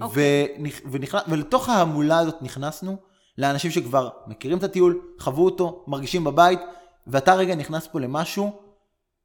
אוקיי. 0.00 0.48
ונכ... 0.58 0.80
ונכנס... 0.90 1.22
ולתוך 1.28 1.68
ההמולה 1.68 2.18
הזאת 2.18 2.42
נכנסנו 2.42 2.96
לאנשים 3.38 3.70
שכבר 3.70 4.08
מכירים 4.26 4.58
את 4.58 4.62
הטיול, 4.62 5.00
חוו 5.18 5.44
אותו, 5.44 5.84
מרגישים 5.86 6.24
בבית, 6.24 6.60
ואתה 7.06 7.34
רגע 7.34 7.54
נכנס 7.54 7.86
פה 7.86 8.00
למשהו 8.00 8.52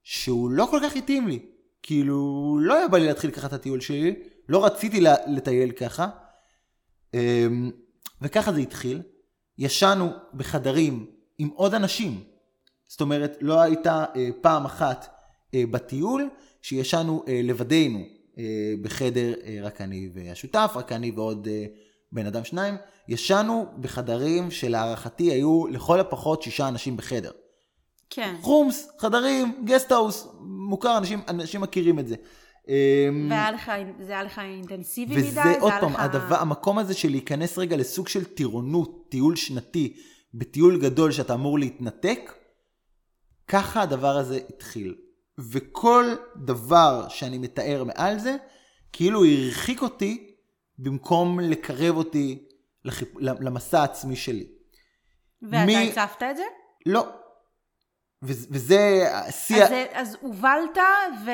שהוא 0.03 0.51
לא 0.51 0.68
כל 0.72 0.80
כך 0.84 0.96
התאים 0.96 1.27
לי. 1.27 1.39
כאילו, 1.84 2.58
לא 2.62 2.74
היה 2.74 2.88
בא 2.88 2.98
לי 2.98 3.08
להתחיל 3.08 3.32
ככה 3.32 3.48
את 3.48 3.53
הטיול 3.53 3.80
שלי, 3.80 4.15
לא 4.50 4.65
רציתי 4.65 5.03
לטייל 5.27 5.72
ככה. 5.72 6.10
אמ, 7.13 7.72
וככה 8.22 8.53
זה 8.53 8.60
התחיל. 8.60 9.01
ישנו 9.58 10.10
בחדרים 10.34 11.06
עם 11.38 11.50
עוד 11.56 11.74
אנשים. 11.74 12.24
זאת 12.88 13.01
אומרת, 13.01 13.38
לא 13.41 13.62
הייתה 13.62 14.06
אה, 14.15 14.30
פעם 14.41 14.65
אחת 14.65 15.08
אה, 15.53 15.63
בטיול 15.72 16.30
שישנו 16.62 17.24
אה, 17.27 17.41
לבדנו 17.44 18.00
בחדר, 18.82 19.34
רק 19.63 19.82
אני 19.82 20.10
והשותף, 20.13 20.72
רק 20.75 20.91
אני 20.91 21.12
ועוד 21.12 21.48
בן 22.12 22.25
אדם 22.25 22.44
שניים. 22.44 22.75
ישנו 23.08 23.65
בחדרים 23.80 24.51
שלהערכתי 24.51 25.24
היו 25.24 25.68
לכל 25.68 26.00
הפחות 26.00 26.41
שישה 26.41 26.68
אנשים 26.68 26.98
בחדר. 26.98 27.32
כן. 28.10 28.36
חומס, 28.41 28.89
חדרים, 29.00 29.65
guesthouse, 29.66 30.28
מוכר, 30.41 30.98
אנשים, 30.98 31.22
אנשים 31.27 31.62
מכירים 31.62 32.00
את 32.00 32.08
זה. 32.08 32.15
אמ, 32.68 33.27
והיה 33.30 33.51
לך, 33.51 33.72
זה 34.00 34.12
היה 34.12 34.24
לך 34.24 34.39
אינטנסיבי 34.39 35.15
מדי? 35.15 35.22
וזה 35.22 35.41
זה 35.44 35.60
עוד 35.60 35.74
פעם, 35.82 35.94
לך... 35.94 36.00
הדבר, 36.00 36.36
המקום 36.36 36.77
הזה 36.77 36.94
של 36.94 37.10
להיכנס 37.10 37.58
רגע 37.58 37.77
לסוג 37.77 38.08
של 38.08 38.24
טירונות, 38.25 39.06
טיול 39.10 39.36
שנתי, 39.36 39.98
בטיול 40.34 40.82
גדול 40.82 41.12
שאתה 41.12 41.34
אמור 41.34 41.60
להתנתק, 41.60 42.34
ככה 43.48 43.82
הדבר 43.82 44.18
הזה 44.18 44.39
התחיל. 44.50 44.96
וכל 45.39 46.06
דבר 46.36 47.06
שאני 47.10 47.38
מתאר 47.38 47.84
מעל 47.84 48.20
זה, 48.20 48.36
כאילו 48.94 49.25
הרחיק 49.25 49.82
אותי 49.82 50.31
במקום 50.82 51.40
לקרב 51.40 51.98
אותי 51.98 52.48
לחיפ... 52.86 53.10
למסע 53.20 53.80
העצמי 53.82 54.16
שלי. 54.16 54.48
ואתה 55.42 55.66
מי- 55.66 55.90
הצפת 55.90 56.24
את 56.32 56.38
זה? 56.38 56.44
לא. 56.86 57.08
וזה, 58.24 58.48
וזה 58.52 59.08
השיא, 59.14 59.64
אז, 59.64 59.70
זה- 59.70 59.86
אז 59.92 60.18
הובלת 60.22 60.78
ו... 61.26 61.30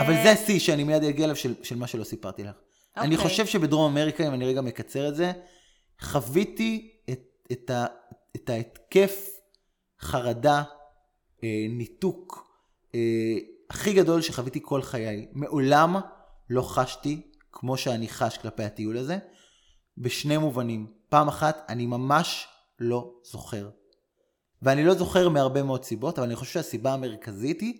אבל 0.00 0.12
זה 0.22 0.30
השיא 0.30 0.58
שאני 0.58 0.84
מיד 0.84 1.04
אגיע 1.04 1.24
אליו 1.24 1.36
של, 1.36 1.54
של 1.62 1.76
מה 1.76 1.86
שלא 1.86 2.04
סיפרתי 2.04 2.42
לך. 2.44 2.54
Okay. 2.54 3.00
אני 3.00 3.14
אוקיי. 3.16 3.28
חושב 3.30 3.46
שבדרום 3.46 3.92
אמריקה, 3.92 4.26
אם 4.26 4.34
אני 4.34 4.44
רגע 4.44 4.60
מקצר 4.60 5.08
את 5.08 5.14
זה, 5.16 5.32
חוויתי 6.00 6.90
את, 7.10 7.20
את, 7.52 7.70
ה, 7.70 7.86
את 8.36 8.50
ההתקף 8.50 9.28
חרדה, 10.00 10.62
אה, 11.44 11.66
ניתוק, 11.70 12.46
אה, 12.94 13.00
הכי 13.70 13.92
גדול 13.92 14.22
שחוויתי 14.22 14.60
כל 14.62 14.82
חיי. 14.82 15.26
מעולם 15.32 15.96
לא 16.50 16.62
חשתי 16.62 17.31
כמו 17.52 17.76
שאני 17.76 18.08
חש 18.08 18.38
כלפי 18.38 18.62
הטיול 18.62 18.96
הזה, 18.96 19.18
בשני 19.98 20.36
מובנים. 20.36 20.86
פעם 21.08 21.28
אחת, 21.28 21.66
אני 21.68 21.86
ממש 21.86 22.46
לא 22.78 23.10
זוכר. 23.32 23.68
ואני 24.62 24.84
לא 24.84 24.94
זוכר 24.94 25.28
מהרבה 25.28 25.62
מאוד 25.62 25.84
סיבות, 25.84 26.18
אבל 26.18 26.26
אני 26.26 26.36
חושב 26.36 26.52
שהסיבה 26.52 26.92
המרכזית 26.94 27.60
היא 27.60 27.74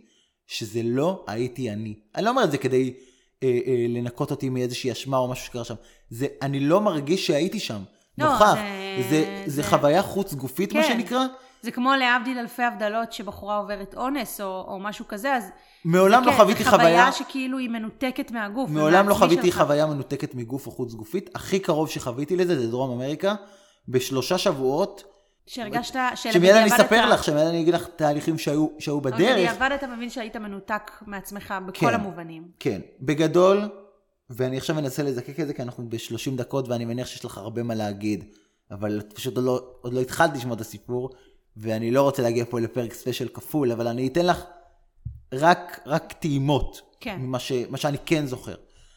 שזה 0.46 0.80
לא 0.84 1.24
הייתי 1.26 1.70
אני. 1.70 1.94
אני 2.14 2.24
לא 2.24 2.30
אומר 2.30 2.44
את 2.44 2.50
זה 2.50 2.58
כדי 2.58 2.94
אה, 3.42 3.58
אה, 3.66 3.86
לנקות 3.88 4.30
אותי 4.30 4.48
מאיזושהי 4.48 4.92
אשמה 4.92 5.16
או 5.18 5.28
משהו 5.28 5.46
שקרה 5.46 5.64
שם. 5.64 5.74
זה, 6.10 6.26
אני 6.42 6.60
לא 6.60 6.80
מרגיש 6.80 7.26
שהייתי 7.26 7.60
שם. 7.60 7.82
לא, 8.18 8.32
נוכח. 8.32 8.54
זה- 8.54 9.02
זה, 9.10 9.42
זה, 9.46 9.62
זה- 9.62 9.68
חוויה 9.70 10.02
חוץ 10.02 10.34
גופית, 10.34 10.72
מה 10.72 10.82
כן. 10.82 10.88
שנקרא. 10.92 11.26
זה 11.62 11.70
כמו 11.70 11.94
להבדיל 11.94 12.38
אלפי 12.38 12.62
הבדלות 12.62 13.12
שבחורה 13.12 13.56
עוברת 13.56 13.94
אונס 13.96 14.40
או, 14.40 14.64
או 14.68 14.78
משהו 14.80 15.08
כזה, 15.08 15.34
אז... 15.34 15.50
מעולם 15.84 16.24
לא 16.24 16.32
חוויתי 16.32 16.64
חוויה, 16.64 16.78
חוויה 16.78 17.12
שכאילו 17.12 17.58
היא 17.58 17.70
מנותקת 17.70 18.30
מהגוף. 18.30 18.70
מעולם 18.70 19.08
לא 19.08 19.14
חוויתי. 19.14 19.52
חוויה 19.52 19.86
מנותקת 19.86 20.34
מגוף 20.34 20.66
או 20.66 20.70
חוץ 20.72 20.94
גופית. 20.94 21.30
הכי 21.34 21.58
קרוב 21.58 21.88
שחוויתי 21.88 22.36
לזה 22.36 22.60
זה 22.60 22.70
דרום 22.70 22.90
אמריקה. 22.90 23.34
בשלושה 23.88 24.38
שבועות, 24.38 25.04
שהרגשת... 25.46 25.96
שמיד 26.14 26.50
אני 26.50 26.70
אספר 26.70 27.06
לך, 27.06 27.24
שמיד 27.24 27.46
אני 27.46 27.60
אגיד 27.62 27.74
לך 27.74 27.86
תהליכים 27.96 28.38
שהיו, 28.38 28.68
שהיו 28.78 28.98
אבל 28.98 29.10
בדרך. 29.10 29.32
בדיעבד 29.32 29.70
אתה 29.74 29.86
מבין 29.86 30.10
שהיית 30.10 30.36
מנותק 30.36 30.90
מעצמך 31.06 31.54
בכל 31.66 31.86
כן. 31.86 31.94
המובנים. 31.94 32.48
כן, 32.58 32.80
בגדול, 33.00 33.68
ואני 34.30 34.56
עכשיו 34.56 34.76
מנסה 34.76 35.02
לזקק 35.02 35.40
את 35.40 35.46
זה 35.46 35.54
כי 35.54 35.62
אנחנו 35.62 35.88
ב-30 35.88 36.36
דקות 36.36 36.68
ואני 36.68 36.84
מניח 36.84 37.06
שיש 37.06 37.24
לך 37.24 37.38
הרבה 37.38 37.62
מה 37.62 37.74
להגיד, 37.74 38.24
אבל 38.70 39.02
פשוט 39.14 39.36
עוד 39.36 39.44
לא, 39.44 39.60
עוד 39.80 39.92
לא 39.92 40.00
התחלת 40.00 40.30
לשמוע 40.36 40.56
את 40.56 40.60
הסיפור, 40.60 41.10
ואני 41.56 41.90
לא 41.90 42.02
רוצה 42.02 42.22
להגיע 42.22 42.44
פה 42.50 42.60
לפרק 42.60 42.92
ספיישל 42.92 43.28
כפול, 43.28 43.72
אבל 43.72 43.86
אני 43.86 44.06
אתן 44.06 44.26
לך 44.26 44.44
רק, 45.32 45.80
רק 45.86 46.12
טעימות 46.12 46.80
כן. 47.00 47.16
ממה 47.20 47.38
ש, 47.38 47.52
מה 47.70 47.78
שאני 47.78 47.98
כן 48.06 48.26
זוכר. 48.26 48.54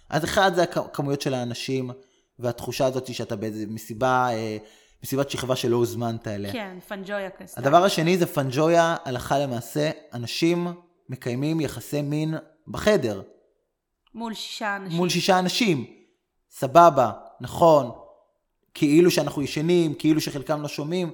אז 0.10 0.24
אחד 0.24 0.52
זה 0.56 0.64
הכמויות 0.64 1.22
של 1.22 1.34
האנשים, 1.34 1.92
והתחושה 2.40 2.86
הזאת 2.86 3.14
שאתה 3.14 3.36
באיזה 3.36 3.66
מסיבה, 3.68 4.28
אה, 4.32 4.58
מסיבת 5.04 5.30
שכבה 5.30 5.56
שלא 5.56 5.76
הוזמנת 5.76 6.28
אליה. 6.28 6.52
כן, 6.54 6.78
פנג'ויה 6.88 7.30
כזה. 7.30 7.54
הדבר 7.58 7.84
השני 7.84 8.18
זה 8.18 8.26
פנג'ויה, 8.26 8.96
הלכה 9.06 9.40
למעשה, 9.40 9.92
אנשים 10.14 10.68
מקיימים 11.10 11.62
יחסי 11.62 12.02
מין 12.02 12.36
בחדר. 12.68 13.22
מול 14.14 14.34
שישה 14.34 14.76
אנשים. 14.76 14.98
מול 14.98 15.10
שישה 15.10 15.40
אנשים. 15.40 15.86
סבבה, 16.50 17.12
נכון, 17.42 17.92
כאילו 18.74 19.12
שאנחנו 19.12 19.42
ישנים, 19.42 19.94
כאילו 19.94 20.22
שחלקם 20.22 20.62
לא 20.62 20.68
שומעים. 20.68 21.12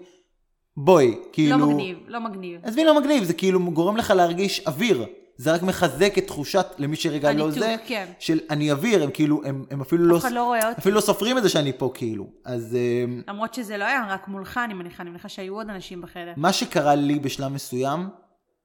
בואי, 0.77 1.15
כאילו... 1.31 1.57
לא 1.57 1.67
מגניב, 1.67 1.97
לא 2.07 2.19
מגניב. 2.19 2.61
עזבי 2.63 2.83
לא 2.83 2.99
מגניב, 2.99 3.23
זה 3.23 3.33
כאילו 3.33 3.71
גורם 3.71 3.97
לך 3.97 4.11
להרגיש 4.11 4.67
אוויר. 4.67 5.05
זה 5.37 5.53
רק 5.53 5.63
מחזק 5.63 6.17
את 6.17 6.27
תחושת, 6.27 6.65
למי 6.77 6.95
שרגע 6.95 7.33
לא 7.33 7.51
זה, 7.51 7.75
כן. 7.85 8.11
של 8.19 8.39
אני 8.49 8.71
אוויר, 8.71 9.03
הם 9.03 9.11
כאילו, 9.11 9.41
הם, 9.45 9.65
הם 9.71 9.81
אפילו 9.81 10.05
לא, 10.05 10.17
אף 10.17 10.21
אחד 10.21 10.31
לא 10.31 10.43
רואה 10.43 10.69
אותי. 10.69 10.81
אפילו 10.81 10.95
לא 10.95 11.01
סופרים 11.01 11.37
את 11.37 11.43
זה 11.43 11.49
שאני 11.49 11.73
פה 11.77 11.91
כאילו. 11.93 12.27
אז 12.45 12.75
אמ, 12.75 13.21
למרות 13.27 13.53
שזה 13.53 13.77
לא 13.77 13.83
היה 13.85 14.05
רק 14.09 14.27
מולך, 14.27 14.57
אני 14.65 14.73
מניחה, 14.73 15.03
אני 15.03 15.09
מניחה 15.09 15.29
שהיו 15.29 15.55
עוד 15.55 15.69
אנשים 15.69 16.01
בחדר. 16.01 16.33
מה 16.37 16.53
שקרה 16.53 16.95
לי 16.95 17.19
בשלב 17.19 17.51
מסוים, 17.51 18.09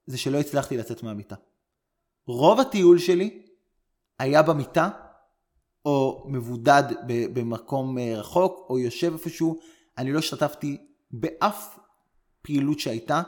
זה 0.07 0.19
שלא 0.19 0.39
הצלחתי 0.41 0.77
לצאת 0.77 1.03
מהמיטה. 1.03 1.35
רוב 2.27 2.61
הטיול 2.61 2.99
שלי 2.99 3.43
היה 4.19 4.43
במיטה, 4.43 4.89
או 5.85 6.25
מבודד 6.29 6.83
במקום 7.07 7.99
אה, 7.99 8.15
רחוק, 8.17 8.67
או 8.71 8.79
יושב 8.79 9.13
איפשהו. 9.13 9.59
אני 9.99 10.13
לא 10.13 10.19
השתתפתי 10.19 10.77
באף 11.11 11.79
פעילות 12.47 12.79
שהייתה, 12.81 13.23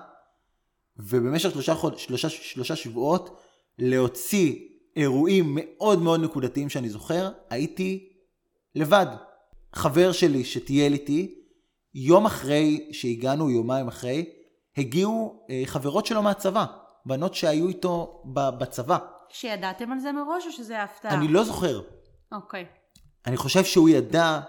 ובמשך 0.96 1.50
שלושה, 1.50 1.74
חוד... 1.74 1.98
שלושה, 1.98 2.28
שלושה 2.28 2.76
שבועות, 2.76 3.40
להוציא 3.78 4.54
אירועים 4.96 5.58
מאוד 5.60 6.02
מאוד 6.02 6.20
נקודתיים 6.20 6.68
שאני 6.68 6.88
זוכר, 6.88 7.30
הייתי 7.50 8.12
לבד. 8.74 9.06
חבר 9.72 10.12
שלי 10.12 10.44
שטייל 10.44 10.92
איתי, 10.92 11.34
יום 11.94 12.26
אחרי 12.26 12.88
שהגענו, 12.92 13.50
יומיים 13.50 13.88
אחרי, 13.88 14.30
הגיעו 14.76 15.46
אה, 15.50 15.62
חברות 15.64 16.06
שלו 16.06 16.22
מהצבא, 16.22 16.66
בנות 17.06 17.34
שהיו 17.34 17.68
איתו 17.68 18.22
ב- 18.34 18.58
בצבא. 18.58 18.98
שידעתם 19.28 19.92
על 19.92 19.98
זה 19.98 20.12
מראש 20.12 20.46
או 20.46 20.52
שזה 20.52 20.82
הפתעה? 20.82 21.14
אני 21.14 21.28
לא 21.28 21.44
זוכר. 21.44 21.80
אוקיי. 22.32 22.66
אני 23.26 23.36
חושב 23.36 23.64
שהוא 23.64 23.88
ידע, 23.88 24.40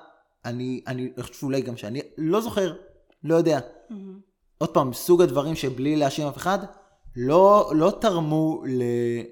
אני, 0.46 0.82
אני 0.88 1.10
חושב 1.22 1.34
שאולי 1.34 1.62
גם 1.62 1.78
שאני 1.78 2.02
לא 2.18 2.42
זוכר, 2.42 2.76
לא 3.24 3.36
יודע. 3.36 3.60
מהמם. 3.90 4.29
עוד 4.60 4.70
פעם, 4.70 4.94
סוג 4.94 5.22
הדברים 5.22 5.56
שבלי 5.56 5.96
להאשים 5.96 6.28
אף 6.28 6.38
אחד, 6.38 6.60
לא, 7.16 7.72
לא 7.76 7.92
תרמו 8.02 8.64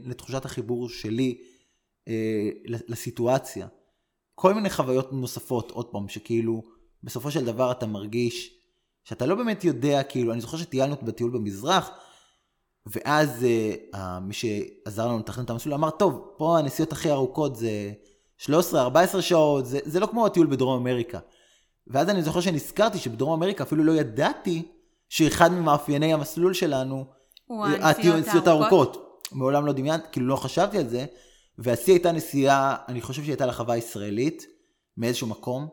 לתחושת 0.02 0.46
החיבור 0.46 0.90
שלי 0.90 1.42
אה, 2.08 2.50
לסיטואציה. 2.64 3.68
כל 4.36 4.54
מיני 4.54 4.70
חוויות 4.70 5.14
נוספות, 5.14 5.72
עוד 5.72 5.86
פעם, 5.86 6.08
שכאילו, 6.10 6.64
בסופו 7.04 7.32
של 7.32 7.46
דבר 7.46 7.72
אתה 7.72 7.86
מרגיש 7.86 8.54
שאתה 9.04 9.26
לא 9.26 9.36
באמת 9.36 9.64
יודע, 9.64 10.04
כאילו, 10.04 10.34
אני 10.34 10.42
זוכר 10.42 10.58
שטיילנו 10.58 10.96
בטיול 11.04 11.32
במזרח, 11.32 11.90
ואז 12.86 13.46
אה, 13.94 14.20
מי 14.20 14.34
שעזר 14.34 15.08
לנו 15.08 15.20
לתכנן 15.20 15.46
את 15.46 15.50
המסלול 15.50 15.74
אמר, 15.74 15.90
טוב, 15.90 16.34
פה 16.38 16.58
הנסיעות 16.60 16.92
הכי 16.92 17.12
ארוכות 17.12 17.56
זה 17.56 17.92
13-14 18.42 18.48
שעות, 19.22 19.66
זה, 19.66 19.80
זה 19.84 20.00
לא 20.00 20.06
כמו 20.06 20.26
הטיול 20.26 20.48
בדרום 20.48 20.82
אמריקה. 20.82 21.20
ואז 21.88 22.10
אני 22.10 22.24
זוכר 22.24 22.42
שנזכרתי 22.42 22.98
שבדרום 22.98 23.34
אמריקה 23.34 23.64
אפילו 23.64 23.84
לא 23.84 23.92
ידעתי 23.92 24.77
שאחד 25.10 25.52
ממאפייני 25.52 26.14
המסלול 26.14 26.54
שלנו, 26.54 27.06
אה, 27.52 27.90
הנסיעות 28.14 28.48
הארוכות. 28.48 29.04
מעולם 29.32 29.66
לא 29.66 29.74
דמיינתי, 29.74 30.08
כאילו 30.12 30.28
לא 30.28 30.36
חשבתי 30.36 30.78
על 30.78 30.88
זה, 30.88 31.06
והשיא 31.58 31.94
הייתה 31.94 32.12
נסיעה, 32.12 32.76
אני 32.88 33.02
חושב 33.02 33.22
שהיא 33.22 33.32
הייתה 33.32 33.46
לחווה 33.46 33.78
ישראלית, 33.78 34.46
מאיזשהו 34.98 35.28
מקום, 35.28 35.68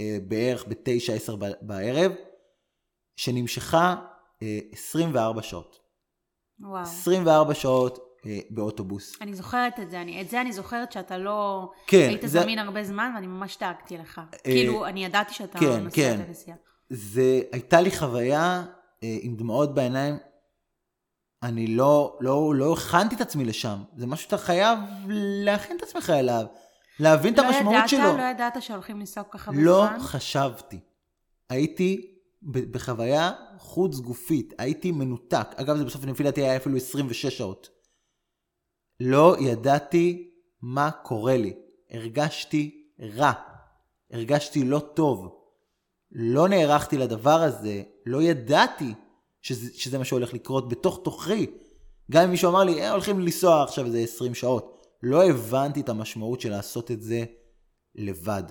אה, 0.00 0.18
בערך 0.28 0.64
בתשע, 0.68 1.12
עשר 1.12 1.36
ב- 1.36 1.44
בערב, 1.62 2.12
שנמשכה 3.16 3.94
אה, 4.42 4.58
24 4.72 5.42
שעות. 5.42 5.78
וואו. 6.60 6.82
24 6.82 7.54
שעות 7.54 7.98
אה, 8.26 8.38
באוטובוס. 8.50 9.16
אני 9.20 9.34
זוכרת 9.34 9.80
את 9.80 9.90
זה, 9.90 10.00
אני, 10.00 10.20
את 10.20 10.28
זה 10.30 10.40
אני 10.40 10.52
זוכרת 10.52 10.92
שאתה 10.92 11.18
לא 11.18 11.70
כן, 11.86 12.06
היית 12.08 12.20
זה- 12.22 12.40
זמין 12.42 12.58
הרבה 12.58 12.84
זמן 12.84 13.12
ואני 13.14 13.26
ממש 13.26 13.58
דאגתי 13.60 13.98
לך. 13.98 14.20
כאילו, 14.44 14.86
אני 14.86 15.04
ידעתי 15.04 15.34
שאתה 15.34 15.58
כן, 15.58 15.80
נוסע 15.84 15.96
כן. 15.96 16.20
את 16.20 16.26
הנסיעה. 16.28 16.56
זה 16.90 17.40
הייתה 17.52 17.80
לי 17.80 17.90
חוויה 17.90 18.64
אה, 19.02 19.18
עם 19.22 19.36
דמעות 19.36 19.74
בעיניים. 19.74 20.16
אני 21.42 21.66
לא, 21.66 22.18
לא, 22.20 22.54
לא 22.54 22.72
הכנתי 22.72 23.14
את 23.14 23.20
עצמי 23.20 23.44
לשם. 23.44 23.78
זה 23.96 24.06
משהו 24.06 24.24
שאתה 24.24 24.38
חייב 24.38 24.78
להכין 25.08 25.76
את 25.76 25.82
עצמך 25.82 26.10
אליו. 26.10 26.44
להבין 27.00 27.34
את 27.34 27.38
לא 27.38 27.44
המשמעות 27.44 27.74
ידעת, 27.74 27.88
שלו. 27.88 28.16
לא 28.16 28.22
ידעת 28.22 28.62
שהולכים 28.62 29.00
לנסוע 29.00 29.24
כך 29.30 29.48
הרבה 29.48 29.60
לא 29.60 29.86
זמן? 29.86 29.98
חשבתי. 30.00 30.80
הייתי 31.50 32.14
בחוויה 32.42 33.32
חוץ 33.58 33.98
גופית, 33.98 34.54
הייתי 34.58 34.92
מנותק. 34.92 35.48
אגב, 35.56 35.76
זה 35.76 35.84
בסוף 35.84 36.04
לפי 36.04 36.22
דעתי 36.22 36.42
היה 36.42 36.56
אפילו 36.56 36.76
26 36.76 37.26
שעות. 37.26 37.68
לא 39.00 39.36
ידעתי 39.40 40.30
מה 40.62 40.90
קורה 40.90 41.36
לי. 41.36 41.54
הרגשתי 41.90 42.90
רע. 43.16 43.32
הרגשתי 44.12 44.64
לא 44.64 44.78
טוב. 44.78 45.37
לא 46.12 46.48
נערכתי 46.48 46.98
לדבר 46.98 47.42
הזה, 47.42 47.82
לא 48.06 48.22
ידעתי 48.22 48.94
שזה, 49.42 49.70
שזה 49.74 49.98
מה 49.98 50.04
שהולך 50.04 50.34
לקרות 50.34 50.68
בתוך 50.68 51.00
תוכי. 51.04 51.46
גם 52.10 52.22
אם 52.24 52.30
מישהו 52.30 52.50
אמר 52.50 52.64
לי, 52.64 52.82
אה, 52.82 52.90
הולכים 52.90 53.20
לנסוע 53.20 53.62
עכשיו 53.62 53.86
איזה 53.86 53.98
20 53.98 54.34
שעות. 54.34 54.86
לא 55.02 55.24
הבנתי 55.24 55.80
את 55.80 55.88
המשמעות 55.88 56.40
של 56.40 56.50
לעשות 56.50 56.90
את 56.90 57.02
זה 57.02 57.24
לבד. 57.94 58.42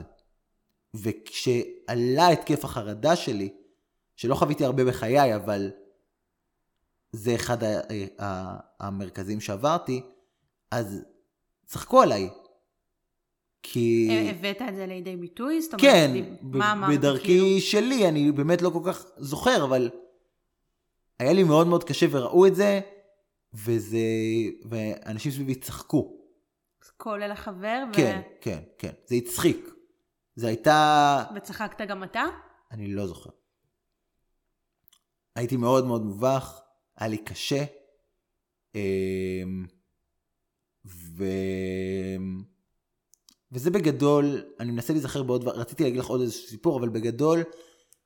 וכשעלה 0.93 2.27
התקף 2.27 2.65
החרדה 2.65 3.15
שלי, 3.15 3.53
שלא 4.15 4.35
חוויתי 4.35 4.65
הרבה 4.65 4.85
בחיי, 4.85 5.35
אבל 5.35 5.71
זה 7.11 7.35
אחד 7.35 7.63
ה- 7.63 7.81
ה- 8.19 8.57
המרכזים 8.79 9.41
שעברתי, 9.41 10.01
אז 10.71 11.01
צחקו 11.65 12.01
עליי. 12.01 12.29
כי... 13.63 14.07
אה, 14.09 14.29
הבאת 14.29 14.61
את 14.69 14.75
זה 14.75 14.85
לידי 14.85 15.15
ביטוי? 15.15 15.61
זאת 15.61 15.73
אומרת, 15.73 15.81
כן, 15.85 16.35
ב- 16.41 16.57
מה 16.57 16.71
אמרת? 16.71 16.89
בדרכי 16.99 17.25
כאילו? 17.25 17.61
שלי, 17.61 18.07
אני 18.07 18.31
באמת 18.31 18.61
לא 18.61 18.69
כל 18.69 18.81
כך 18.85 19.05
זוכר, 19.17 19.63
אבל 19.63 19.89
היה 21.19 21.33
לי 21.33 21.43
מאוד 21.43 21.67
מאוד 21.67 21.83
קשה 21.83 22.05
וראו 22.11 22.47
את 22.47 22.55
זה, 22.55 22.79
וזה... 23.53 23.97
ואנשים 24.69 25.31
סביבי 25.31 25.55
צחקו. 25.55 26.17
כולל 26.97 27.31
החבר? 27.31 27.83
ו- 27.89 27.93
כן, 27.93 28.21
כן, 28.41 28.59
כן. 28.77 28.91
זה 29.05 29.15
הצחיק. 29.15 29.69
זה 30.35 30.47
הייתה... 30.47 31.23
וצחקת 31.35 31.87
גם 31.87 32.03
אתה? 32.03 32.23
אני 32.71 32.87
לא 32.87 33.07
זוכר. 33.07 33.29
הייתי 35.35 35.57
מאוד 35.57 35.85
מאוד 35.85 36.05
מובך, 36.05 36.59
היה 36.97 37.09
לי 37.09 37.17
קשה, 37.17 37.63
אמ, 38.75 39.65
ו... 40.85 41.23
וזה 43.51 43.71
בגדול, 43.71 44.43
אני 44.59 44.71
מנסה 44.71 44.93
להיזכר 44.93 45.23
בעוד 45.23 45.41
דבר, 45.41 45.51
רציתי 45.51 45.83
להגיד 45.83 45.99
לך 45.99 46.05
עוד 46.05 46.21
איזה 46.21 46.33
סיפור, 46.33 46.79
אבל 46.79 46.89
בגדול, 46.89 47.43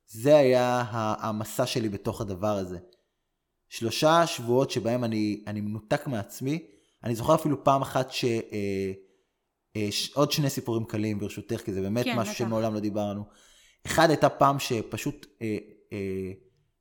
זה 0.07 0.35
היה 0.37 0.83
המסע 0.91 1.65
שלי 1.65 1.89
בתוך 1.89 2.21
הדבר 2.21 2.57
הזה. 2.57 2.77
שלושה 3.69 4.27
שבועות 4.27 4.71
שבהם 4.71 5.03
אני, 5.03 5.43
אני 5.47 5.61
מנותק 5.61 6.07
מעצמי, 6.07 6.65
אני 7.03 7.15
זוכר 7.15 7.35
אפילו 7.35 7.63
פעם 7.63 7.81
אחת 7.81 8.11
ש... 8.11 8.25
אה, 8.25 8.91
אה, 9.75 9.87
ש... 9.91 10.13
עוד 10.13 10.31
שני 10.31 10.49
סיפורים 10.49 10.85
קלים 10.85 11.19
ברשותך, 11.19 11.61
כי 11.65 11.73
זה 11.73 11.81
באמת 11.81 12.05
כן, 12.05 12.17
משהו 12.17 12.33
בטח. 12.33 12.39
שמעולם 12.39 12.73
לא 12.73 12.79
דיברנו. 12.79 13.23
אחד 13.85 14.09
הייתה 14.09 14.29
פעם 14.29 14.59
שפשוט 14.59 15.25
אה, 15.41 15.57
אה, 15.93 16.31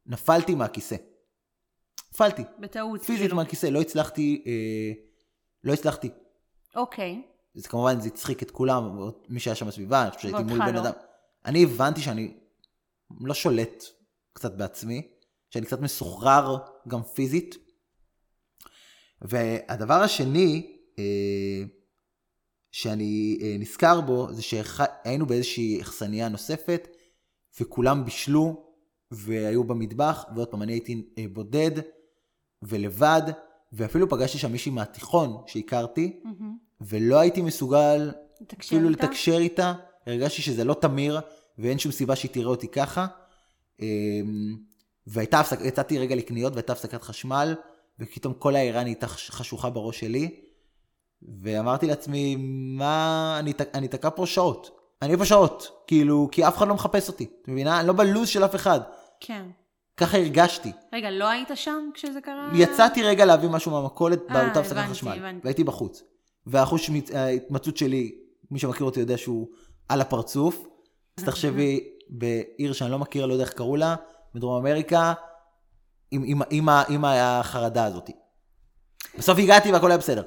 נפלתי 0.06 0.54
מהכיסא. 0.54 0.96
נפלתי, 2.14 2.42
בטעות. 2.58 3.02
פיזית 3.02 3.20
כאילו. 3.20 3.36
מהכיסא, 3.36 3.66
לא 3.66 3.80
הצלחתי, 3.80 4.44
אה, 4.46 4.92
לא 5.64 5.72
הצלחתי. 5.72 6.08
אוקיי. 6.76 7.22
זה 7.54 7.68
כמובן, 7.68 8.00
זה 8.00 8.08
הצחיק 8.08 8.42
את 8.42 8.50
כולם, 8.50 8.98
מי 9.28 9.40
שהיה 9.40 9.54
שם 9.54 9.66
בסביבה, 9.66 10.02
אני 10.02 10.10
חושב 10.10 10.22
שהייתי 10.22 10.42
מול 10.42 10.58
בן 10.58 10.74
לא. 10.74 10.80
אדם. 10.80 10.92
אני 11.44 11.64
הבנתי 11.64 12.00
שאני 12.00 12.34
לא 13.20 13.34
שולט 13.34 13.84
קצת 14.32 14.52
בעצמי, 14.52 15.08
שאני 15.50 15.66
קצת 15.66 15.80
מסוחרר 15.80 16.58
גם 16.88 17.02
פיזית. 17.02 17.56
והדבר 19.22 19.94
השני 19.94 20.76
אה, 20.98 21.64
שאני 22.72 23.38
אה, 23.42 23.56
נזכר 23.58 24.00
בו, 24.00 24.32
זה 24.32 24.42
שהיינו 24.42 25.26
באיזושהי 25.26 25.80
אכסניה 25.80 26.28
נוספת, 26.28 26.88
וכולם 27.60 28.04
בישלו, 28.04 28.66
והיו 29.10 29.64
במטבח, 29.64 30.24
ועוד 30.34 30.48
פעם, 30.48 30.62
אני 30.62 30.72
הייתי 30.72 31.10
אה, 31.18 31.24
בודד 31.32 31.70
ולבד, 32.62 33.22
ואפילו 33.72 34.08
פגשתי 34.08 34.38
שם 34.38 34.52
מישהי 34.52 34.72
מהתיכון 34.72 35.42
שהכרתי, 35.46 36.20
מהמם. 36.24 36.56
ולא 36.80 37.18
הייתי 37.18 37.42
מסוגל 37.42 38.10
אפילו 38.60 38.88
איתה? 38.88 39.06
לתקשר 39.06 39.38
איתה, 39.38 39.72
הרגשתי 40.06 40.42
שזה 40.42 40.64
לא 40.64 40.74
תמיר, 40.74 41.20
ואין 41.58 41.78
שום 41.78 41.92
סיבה 41.92 42.16
שהיא 42.16 42.30
תראה 42.30 42.46
אותי 42.46 42.68
ככה. 42.68 43.06
אמ, 43.80 44.56
והייתה 45.06 45.40
הפסקה, 45.40 45.64
יצאתי 45.64 45.98
רגע 45.98 46.14
לקניות 46.14 46.52
והייתה 46.52 46.72
הפסקת 46.72 47.02
חשמל, 47.02 47.54
ופתאום 48.00 48.34
כל 48.34 48.56
העירה 48.56 48.82
נהייתה 48.82 49.06
חש- 49.06 49.30
חשוכה 49.30 49.70
בראש 49.70 50.00
שלי, 50.00 50.40
ואמרתי 51.42 51.86
לעצמי, 51.86 52.36
מה, 52.78 53.36
אני, 53.38 53.52
אני 53.74 53.88
תקע 53.88 54.08
פה 54.10 54.26
שעות. 54.26 54.70
אני 55.02 55.16
פה 55.16 55.24
שעות, 55.24 55.84
כאילו, 55.86 56.28
כי 56.32 56.48
אף 56.48 56.56
אחד 56.56 56.68
לא 56.68 56.74
מחפש 56.74 57.08
אותי, 57.08 57.24
את 57.42 57.48
מבינה? 57.48 57.80
אני 57.80 57.88
לא 57.88 57.92
בלוז 57.92 58.28
של 58.28 58.44
אף 58.44 58.54
אחד. 58.54 58.80
כן. 59.20 59.46
ככה 60.00 60.18
הרגשתי. 60.18 60.72
רגע, 60.92 61.10
לא 61.10 61.28
היית 61.28 61.48
שם 61.54 61.90
כשזה 61.94 62.20
קרה? 62.20 62.50
יצאתי 62.54 63.02
רגע 63.02 63.24
להביא 63.24 63.48
משהו 63.48 63.70
מהמכולת 63.70 64.18
באותה 64.18 64.60
הפסקת 64.60 64.78
חשמל, 64.90 65.18
הבנתי. 65.18 65.40
והייתי 65.44 65.64
בחוץ. 65.64 66.02
והחוש 66.46 66.90
ההתמצאות 67.14 67.76
שלי, 67.76 68.14
מי 68.50 68.58
שמכיר 68.58 68.86
אותי 68.86 69.00
יודע 69.00 69.16
שהוא 69.16 69.48
על 69.88 70.00
הפרצוף. 70.00 70.66
אז 71.16 71.24
תחשבי, 71.24 71.88
בעיר 72.08 72.72
שאני 72.72 72.90
לא 72.90 72.98
מכיר, 72.98 73.26
לא 73.26 73.32
יודע 73.32 73.44
איך 73.44 73.52
קראו 73.52 73.76
לה, 73.76 73.94
בדרום 74.34 74.66
אמריקה, 74.66 75.12
עם, 76.10 76.22
עם, 76.26 76.42
עם, 76.50 76.68
עם 76.88 77.04
החרדה 77.04 77.84
הזאת. 77.84 78.10
בסוף 79.18 79.38
הגעתי 79.38 79.72
והכל 79.72 79.90
היה 79.90 79.98
בסדר. 79.98 80.22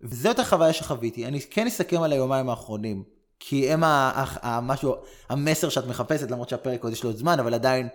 וזאת 0.00 0.38
החוויה 0.38 0.72
שחוויתי. 0.72 1.26
אני 1.26 1.40
כן 1.40 1.66
אסכם 1.66 2.02
על 2.02 2.12
היומיים 2.12 2.48
האחרונים, 2.48 3.04
כי 3.40 3.72
הם 3.72 3.84
ה, 3.84 4.12
ה, 4.14 4.48
ה, 4.48 4.60
משהו, 4.60 4.94
המסר 5.28 5.68
שאת 5.68 5.86
מחפשת, 5.86 6.30
למרות 6.30 6.48
שהפרק 6.48 6.84
עוד 6.84 6.92
יש 6.92 7.04
לו 7.04 7.10
עוד 7.10 7.16
זמן, 7.16 7.40
אבל 7.40 7.54
עדיין, 7.54 7.88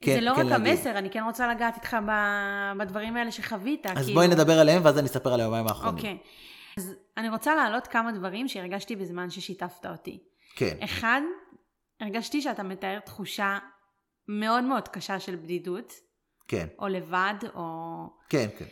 כן, 0.00 0.14
זה 0.14 0.20
לא 0.20 0.34
כן 0.34 0.40
רק 0.40 0.46
להגיד. 0.46 0.66
המסר, 0.66 0.98
אני 0.98 1.10
כן 1.10 1.22
רוצה 1.26 1.54
לגעת 1.54 1.74
איתך 1.76 1.96
ב- 2.08 2.72
בדברים 2.78 3.16
האלה 3.16 3.32
שחווית. 3.32 3.86
אז 3.86 4.04
כאילו. 4.04 4.14
בואי 4.14 4.28
נדבר 4.28 4.58
עליהם, 4.60 4.84
ואז 4.84 4.98
אני 4.98 5.06
אספר 5.06 5.34
על 5.34 5.40
היומיים 5.40 5.66
האחרונים. 5.66 5.96
אוקיי. 5.96 6.18
אז 6.78 6.94
אני 7.16 7.28
רוצה 7.28 7.54
להעלות 7.54 7.86
כמה 7.86 8.12
דברים 8.12 8.48
שהרגשתי 8.48 8.96
בזמן 8.96 9.30
ששיתפת 9.30 9.86
אותי. 9.86 10.18
כן. 10.56 10.76
אחד, 10.84 11.20
הרגשתי 12.00 12.42
שאתה 12.42 12.62
מתאר 12.62 12.98
תחושה 12.98 13.58
מאוד 14.28 14.64
מאוד 14.64 14.88
קשה 14.88 15.20
של 15.20 15.36
בדידות, 15.36 15.92
כן, 16.48 16.66
או 16.78 16.88
לבד, 16.88 17.34
או... 17.54 17.64
כן, 18.28 18.46
כן. 18.58 18.64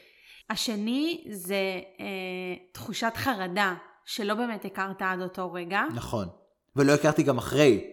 השני 0.50 1.24
זה 1.30 1.80
אה, 2.00 2.04
תחושת 2.72 3.12
חרדה, 3.14 3.74
שלא 4.04 4.34
באמת 4.34 4.64
הכרת 4.64 5.02
עד 5.02 5.20
אותו 5.20 5.52
רגע. 5.52 5.82
נכון. 5.94 6.28
ולא 6.76 6.92
הכרתי 6.92 7.22
גם 7.22 7.38
אחרי. 7.38 7.84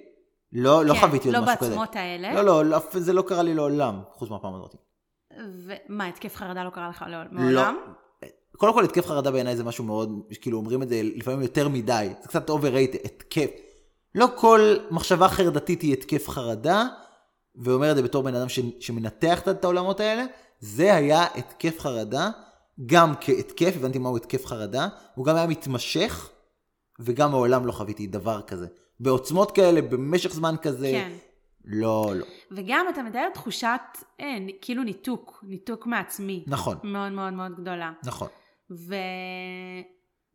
לא, 0.53 0.85
לא 0.85 0.93
כן, 0.93 0.99
חוויתי 0.99 1.27
עוד 1.27 1.37
לא 1.37 1.43
משהו 1.43 1.57
כזה. 1.57 1.69
בעצמות 1.69 1.95
האלה. 1.95 2.33
לא, 2.33 2.41
לא, 2.41 2.65
לא, 2.65 2.79
זה 2.91 3.13
לא 3.13 3.21
קרה 3.21 3.43
לי 3.43 3.53
לעולם, 3.53 4.01
חוץ 4.11 4.29
מהפעם 4.29 4.55
הזאת. 4.55 4.75
ומה, 5.65 6.05
התקף 6.05 6.35
חרדה 6.35 6.63
לא 6.63 6.69
קרה 6.69 6.89
לך 6.89 7.05
לעולם? 7.07 7.49
לא. 7.49 7.63
קודם 8.57 8.73
כל, 8.73 8.83
התקף 8.83 9.07
חרדה 9.07 9.31
בעיניי 9.31 9.55
זה 9.55 9.63
משהו 9.63 9.83
מאוד, 9.83 10.21
כאילו 10.41 10.57
אומרים 10.57 10.83
את 10.83 10.89
זה 10.89 11.01
לפעמים 11.03 11.41
יותר 11.41 11.69
מדי. 11.69 12.09
זה 12.21 12.27
קצת 12.27 12.49
overrated, 12.49 13.05
התקף. 13.05 13.49
לא 14.15 14.27
כל 14.35 14.75
מחשבה 14.91 15.29
חרדתית 15.29 15.81
היא 15.81 15.93
התקף 15.93 16.29
חרדה, 16.29 16.85
ואומר 17.55 17.91
את 17.91 17.95
זה 17.95 18.01
בתור 18.01 18.23
בן 18.23 18.35
אדם 18.35 18.49
ש, 18.49 18.59
שמנתח 18.79 19.47
את 19.47 19.63
העולמות 19.63 19.99
האלה. 19.99 20.25
זה 20.59 20.95
היה 20.95 21.25
התקף 21.35 21.79
חרדה, 21.79 22.29
גם 22.85 23.13
כהתקף, 23.21 23.73
הבנתי 23.75 23.99
מהו 23.99 24.17
התקף 24.17 24.45
חרדה, 24.45 24.87
הוא 25.15 25.25
גם 25.25 25.35
היה 25.35 25.47
מתמשך, 25.47 26.29
וגם 26.99 27.31
מעולם 27.31 27.65
לא 27.65 27.71
חוויתי 27.71 28.07
דבר 28.07 28.41
כזה. 28.41 28.67
בעוצמות 28.99 29.51
כאלה, 29.51 29.81
במשך 29.81 30.33
זמן 30.33 30.55
כזה, 30.61 30.91
כן. 30.91 31.11
לא, 31.65 32.11
לא. 32.15 32.25
וגם 32.51 32.85
אתה 32.89 33.03
מתאר 33.03 33.29
תחושת, 33.33 33.81
אה, 34.19 34.37
כאילו 34.61 34.83
ניתוק, 34.83 35.43
ניתוק 35.47 35.87
מעצמי. 35.87 36.43
נכון, 36.47 36.77
מאוד 36.83 37.11
מאוד 37.11 37.33
מאוד 37.33 37.55
גדולה. 37.55 37.91
נכון. 38.03 38.27
ו... 38.71 38.95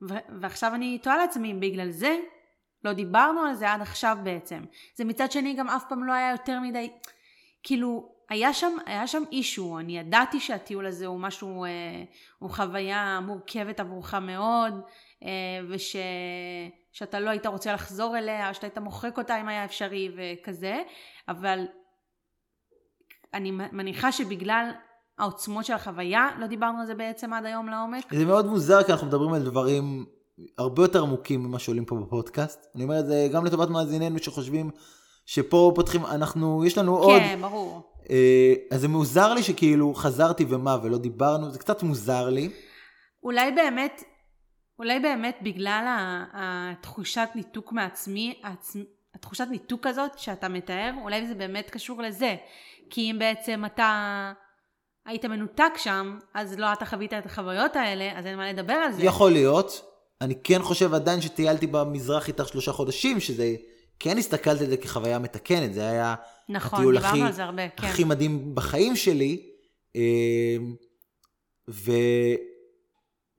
ו... 0.09 0.14
ועכשיו 0.40 0.74
אני 0.74 0.98
תוהה 0.98 1.16
לעצמי, 1.16 1.55
בגלל 1.55 1.90
זה 1.90 2.16
לא 2.85 2.92
דיברנו 2.92 3.40
על 3.40 3.55
זה 3.55 3.72
עד 3.72 3.81
עכשיו 3.81 4.16
בעצם. 4.22 4.64
זה 4.96 5.05
מצד 5.05 5.33
שני 5.33 5.55
גם 5.55 5.68
אף 5.68 5.85
פעם 5.88 6.05
לא 6.05 6.12
היה 6.12 6.31
יותר 6.31 6.61
מדי, 6.61 6.90
כאילו, 7.62 8.14
היה 8.31 8.53
שם, 8.53 8.72
היה 8.87 9.07
שם 9.07 9.22
אישו, 9.33 9.79
אני 9.79 9.98
ידעתי 9.98 10.40
שהטיול 10.40 10.87
הזה 10.87 11.07
הוא 11.07 11.20
משהו, 11.20 11.64
אה, 11.64 11.70
הוא 12.38 12.50
חוויה 12.50 13.20
מורכבת 13.20 13.81
עבורך 13.81 14.14
מאוד, 14.14 14.74
אה, 15.22 15.29
וש... 15.68 15.96
שאתה 16.94 17.20
לא 17.20 17.30
היית 17.30 17.46
רוצה 17.46 17.72
לחזור 17.72 18.18
אליה, 18.18 18.54
שאתה 18.54 18.66
היית 18.66 18.78
מוחק 18.78 19.18
אותה 19.18 19.40
אם 19.40 19.48
היה 19.48 19.64
אפשרי 19.64 20.11
וכזה, 20.16 20.83
אבל 21.28 21.66
אני 23.35 23.50
מניחה 23.50 24.12
שבגלל 24.12 24.70
העוצמות 25.18 25.64
של 25.64 25.72
החוויה, 25.72 26.28
לא 26.38 26.46
דיברנו 26.46 26.80
על 26.80 26.87
זה 26.87 26.94
בעצם 26.94 27.33
עד 27.33 27.46
היום 27.46 27.68
לעומק. 27.68 28.14
זה 28.14 28.24
מאוד 28.24 28.46
מוזר, 28.46 28.83
כי 28.83 28.92
אנחנו 28.92 29.07
מדברים 29.07 29.33
על 29.33 29.42
דברים 29.42 30.04
הרבה 30.59 30.83
יותר 30.83 31.02
עמוקים 31.02 31.42
ממה 31.42 31.59
שעולים 31.59 31.85
פה 31.85 31.96
בפודקאסט. 31.96 32.66
אני 32.74 32.85
אומר 32.85 33.00
את 33.00 33.07
זה 33.07 33.28
גם 33.33 33.44
לטובת 33.44 33.68
מאזיננו 33.68 34.18
שחושבים 34.18 34.70
שפה 35.26 35.72
פותחים, 35.74 36.07
אנחנו, 36.07 36.64
יש 36.66 36.78
לנו 36.78 36.96
עוד. 36.96 37.20
כן, 37.20 37.38
ברור. 37.42 37.83
אה, 38.11 38.54
אז 38.70 38.80
זה 38.80 38.88
מוזר 38.88 39.35
לי 39.35 39.42
שכאילו 39.42 39.94
חזרתי 39.94 40.44
ומה 40.48 40.76
ולא 40.83 40.98
דיברנו, 40.98 41.50
זה 41.50 41.59
קצת 41.59 41.83
מוזר 41.83 42.30
לי. 42.30 42.50
אולי 43.22 43.52
באמת, 43.52 44.04
אולי 44.78 45.00
באמת 45.00 45.38
בגלל 45.42 45.84
התחושת 46.32 47.28
ניתוק 47.34 47.72
מעצמי. 47.72 48.40
התחושת 49.14 49.46
ניתוק 49.50 49.87
הזאת 49.87 50.18
שאתה 50.18 50.48
מתאר, 50.48 50.90
אולי 51.02 51.26
זה 51.26 51.34
באמת 51.34 51.70
קשור 51.70 52.02
לזה. 52.02 52.37
כי 52.90 53.10
אם 53.10 53.16
בעצם 53.18 53.64
אתה 53.64 54.32
היית 55.06 55.24
מנותק 55.24 55.72
שם, 55.76 56.18
אז 56.34 56.58
לא 56.58 56.72
אתה 56.72 56.84
חווית 56.84 57.12
את 57.12 57.26
החוויות 57.26 57.76
האלה, 57.76 58.18
אז 58.18 58.26
אין 58.26 58.37
מה 58.37 58.52
לדבר 58.52 58.72
על 58.72 58.92
זה. 58.92 59.02
יכול 59.02 59.32
להיות. 59.32 59.90
אני 60.20 60.34
כן 60.44 60.62
חושב 60.62 60.94
עדיין 60.94 61.20
שטיילתי 61.20 61.66
במזרח 61.66 62.28
איתך 62.28 62.48
שלושה 62.48 62.72
חודשים, 62.72 63.20
שזה, 63.20 63.54
כן 63.98 64.18
הסתכלתי 64.18 64.64
על 64.64 64.70
זה 64.70 64.76
כחוויה 64.76 65.18
מתקנת, 65.18 65.74
זה 65.74 65.90
היה 65.90 66.14
נכון, 66.48 66.78
הטיול 66.78 66.96
הכי, 66.96 67.22
הרבה, 67.38 67.68
כן. 67.68 67.87
הכי 67.87 68.04
מדהים 68.04 68.54
בחיים 68.54 68.96
שלי. 68.96 69.50
אה, 69.96 70.56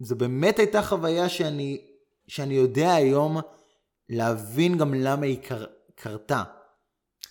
וזו 0.02 0.16
באמת 0.16 0.60
הייתה 0.60 0.82
חוויה 0.82 1.30
שאני, 1.30 1.82
שאני 2.28 2.54
יודע 2.54 2.94
היום 2.94 3.38
להבין 4.10 4.78
גם 4.78 4.94
למה 4.94 5.26
היא 5.26 5.38
קר, 5.44 5.66
קרתה. 5.96 6.44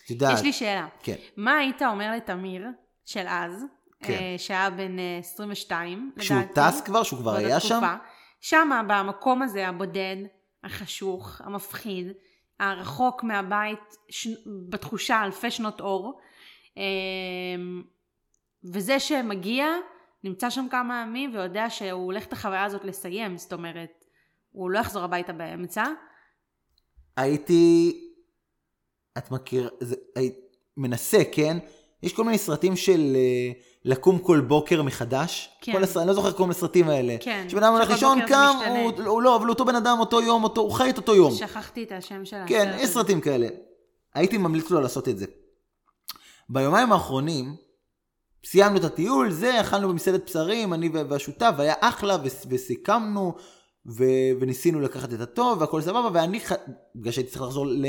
את 0.05 0.11
יודעת. 0.11 0.39
יש 0.39 0.45
לי 0.45 0.53
שאלה. 0.53 0.87
כן. 1.03 1.17
מה 1.37 1.57
היית 1.59 1.83
אומר 1.83 2.13
לתמיר 2.17 2.67
של 3.05 3.25
אז, 3.29 3.65
כן. 4.01 4.13
אה, 4.13 4.35
שהיה 4.39 4.71
בן 4.71 4.99
אה, 4.99 5.19
22, 5.19 6.13
כשהוא 6.19 6.41
טס 6.55 6.81
כבר, 6.81 7.03
שהוא 7.03 7.19
כבר 7.19 7.35
היה 7.35 7.61
שם? 7.61 7.83
שמה, 8.41 8.83
במקום 8.89 9.43
הזה, 9.43 9.69
הבודד, 9.69 10.17
החשוך, 10.65 11.41
המפחיד, 11.45 12.13
הרחוק 12.61 13.23
מהבית, 13.23 13.97
ש... 14.09 14.29
בתחושה 14.69 15.23
אלפי 15.25 15.51
שנות 15.51 15.81
אור, 15.81 16.21
אה, 16.79 16.83
וזה 18.65 19.01
שמגיע, 19.01 19.67
נמצא 20.25 20.51
שם 20.51 20.67
כמה 20.71 21.05
ימים 21.07 21.35
ויודע 21.35 21.67
שהוא 21.71 22.05
הולך 22.05 22.27
את 22.27 22.33
החוויה 22.33 22.65
הזאת 22.65 22.85
לסיים, 22.85 23.37
זאת 23.37 23.53
אומרת, 23.53 24.05
הוא 24.53 24.71
לא 24.71 24.79
יחזור 24.79 25.03
הביתה 25.03 25.33
באמצע. 25.33 25.85
הייתי, 27.17 28.01
את 29.19 29.31
מכיר, 29.31 29.71
זה, 29.81 29.97
הי, 30.17 30.31
מנסה, 30.77 31.19
כן? 31.33 31.57
יש 32.03 32.13
כל 32.13 32.25
מיני 32.25 32.39
סרטים 32.39 32.77
של 32.77 33.17
אה, 33.17 33.53
לקום 33.85 34.19
כל 34.19 34.41
בוקר 34.41 34.83
מחדש. 34.83 35.57
כן. 35.61 35.73
כל 35.73 35.83
הסרט, 35.83 35.97
אני 35.97 36.09
לא 36.09 36.15
זוכר 36.15 36.33
קוראים 36.33 36.51
לסרטים 36.51 36.89
האלה. 36.89 37.17
כן, 37.21 37.47
שבן 37.49 37.63
אדם 37.63 37.73
הולך 37.73 37.91
לישון, 37.91 38.27
קם. 38.27 38.57
הוא, 38.69 38.93
הוא 39.07 39.23
לא, 39.23 39.37
אבל 39.37 39.49
אותו 39.49 39.65
בן 39.65 39.77
אדם, 39.77 40.01
אותו 40.01 40.21
יום, 40.23 40.45
אותו, 40.45 40.61
הוא 40.61 40.73
חי 40.73 40.91
את 40.91 40.97
אותו 40.97 41.15
יום. 41.15 41.35
שכחתי 41.35 41.83
את 41.83 41.93
השם 41.93 42.25
של 42.25 42.37
כן, 42.47 42.69
הסרט 42.69 42.77
יש 42.77 42.85
הזה. 42.85 42.93
סרטים 42.93 43.21
כאלה. 43.21 43.49
הייתי 44.15 44.39
ממליץ 44.39 44.71
לו 44.71 44.81
לעשות 44.81 45.09
את 45.09 45.19
זה. 45.19 45.27
ביומיים 46.49 46.93
האחרונים, 46.93 47.57
סיימנו 48.45 48.77
את 48.79 48.85
הטיול, 48.85 49.31
זה, 49.31 49.61
אכלנו 49.61 49.89
במסעדת 49.89 50.25
בשרים, 50.31 50.75
אני 50.75 50.89
והשותף, 51.09 51.51
והיה 51.59 51.75
אחלה, 51.81 52.17
וס- 52.25 52.47
וסיכמנו, 52.51 53.35
ו- 53.87 54.05
וניסינו 54.41 54.81
לקחת 54.81 55.13
את 55.13 55.21
הטוב, 55.21 55.61
והכל 55.61 55.81
סבבה, 55.83 56.09
ואני, 56.13 56.41
בגלל 56.97 57.13
שהייתי 57.13 57.31
צריך 57.31 57.43
לחזור 57.43 57.67
ל- 57.67 57.85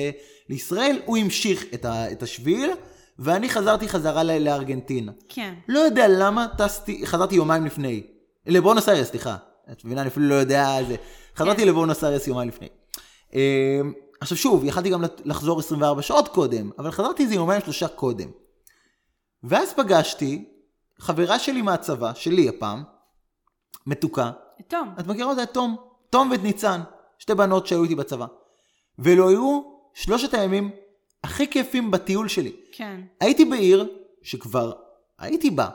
לישראל, 0.49 0.99
הוא 1.05 1.17
המשיך 1.17 1.65
את, 1.73 1.85
ה- 1.85 2.11
את 2.11 2.23
השביל, 2.23 2.71
ואני 3.19 3.49
חזרתי 3.49 3.89
חזרה 3.89 4.23
ל- 4.23 4.37
לארגנטינה. 4.45 5.11
כן. 5.29 5.53
לא 5.67 5.79
יודע 5.79 6.05
למה 6.07 6.45
טסתי, 6.57 7.05
חזרתי 7.07 7.35
יומיים 7.35 7.65
לפני. 7.65 8.03
לבונוס 8.47 8.89
איירס, 8.89 9.07
סליחה. 9.09 9.35
את 9.71 9.85
מבינה, 9.85 10.01
אני 10.01 10.09
אפילו 10.09 10.25
לא 10.29 10.35
יודע 10.35 10.77
זה. 10.87 10.95
חזרתי 11.37 11.61
כן. 11.61 11.67
לבונוס 11.67 12.03
איירס 12.03 12.27
יומיים 12.27 12.49
לפני. 12.49 12.67
אה, 13.35 13.81
עכשיו 14.21 14.37
שוב, 14.37 14.65
יכלתי 14.65 14.89
גם 14.89 15.03
לחזור 15.25 15.59
24 15.59 16.01
שעות 16.01 16.27
קודם, 16.27 16.69
אבל 16.79 16.91
חזרתי 16.91 17.23
איזה 17.23 17.35
יומיים 17.35 17.61
שלושה 17.61 17.87
קודם. 17.87 18.29
ואז 19.47 19.73
פגשתי 19.73 20.45
חברה 20.99 21.39
שלי 21.39 21.61
מהצבא, 21.61 22.13
שלי 22.13 22.49
הפעם, 22.49 22.83
מתוקה. 23.85 24.31
תום. 24.67 24.95
את 24.99 25.07
מכירה 25.07 25.29
אותה? 25.29 25.43
את 25.43 25.53
תום. 25.53 25.75
תום 26.09 26.31
ואת 26.31 26.43
ניצן. 26.43 26.81
שתי 27.19 27.35
בנות 27.35 27.67
שהיו 27.67 27.83
איתי 27.83 27.95
בצבא. 27.95 28.25
ולא 28.99 29.29
היו 29.29 29.61
שלושת 29.93 30.33
הימים 30.33 30.71
הכי 31.23 31.47
כיפים 31.47 31.91
בטיול 31.91 32.27
שלי. 32.27 32.55
כן. 32.71 33.01
הייתי 33.19 33.45
בעיר 33.45 33.87
שכבר 34.21 34.73
הייתי 35.19 35.49
בה, 35.49 35.69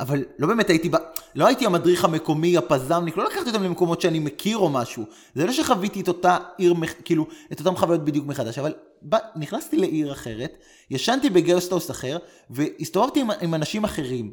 אבל 0.00 0.24
לא 0.38 0.46
באמת 0.46 0.70
הייתי 0.70 0.88
בה, 0.88 0.98
לא 1.34 1.46
הייתי 1.46 1.66
המדריך 1.66 2.04
המקומי, 2.04 2.56
הפזמניק, 2.56 3.16
לא 3.16 3.24
לקחתי 3.24 3.48
אותם 3.50 3.62
למקומות 3.62 4.00
שאני 4.00 4.18
מכיר 4.18 4.58
או 4.58 4.68
משהו. 4.68 5.04
זה 5.34 5.46
לא 5.46 5.52
שחוויתי 5.52 6.00
את 6.00 6.08
אותה 6.08 6.36
עיר, 6.58 6.74
כאילו, 7.04 7.26
את 7.52 7.60
אותם 7.60 7.76
חוויות 7.76 8.04
בדיוק 8.04 8.26
מחדש, 8.26 8.58
אבל 8.58 8.74
בא, 9.02 9.18
נכנסתי 9.36 9.76
לעיר 9.76 10.12
אחרת, 10.12 10.58
ישנתי 10.90 11.30
ב 11.30 11.36
guesthouse 11.36 11.90
אחר, 11.90 12.18
והסתובבתי 12.50 13.20
עם, 13.20 13.30
עם 13.40 13.54
אנשים 13.54 13.84
אחרים. 13.84 14.32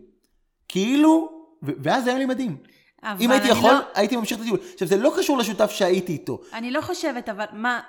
כאילו, 0.67 1.29
ו- 1.63 1.71
ואז 1.83 2.07
היה 2.07 2.17
לי 2.17 2.25
מדהים. 2.25 2.57
אם 3.19 3.31
הייתי 3.31 3.47
יכול, 3.47 3.73
לא, 3.73 3.79
הייתי 3.93 4.15
ממשיך 4.15 4.37
את 4.37 4.41
הטיול. 4.41 4.59
עכשיו, 4.73 4.87
זה 4.87 4.97
לא 4.97 5.13
קשור 5.17 5.37
לשותף 5.37 5.71
שהייתי 5.71 6.13
איתו. 6.13 6.41
אני 6.53 6.71
לא 6.71 6.81
חושבת, 6.81 7.29
אבל 7.29 7.45
מה, 7.53 7.79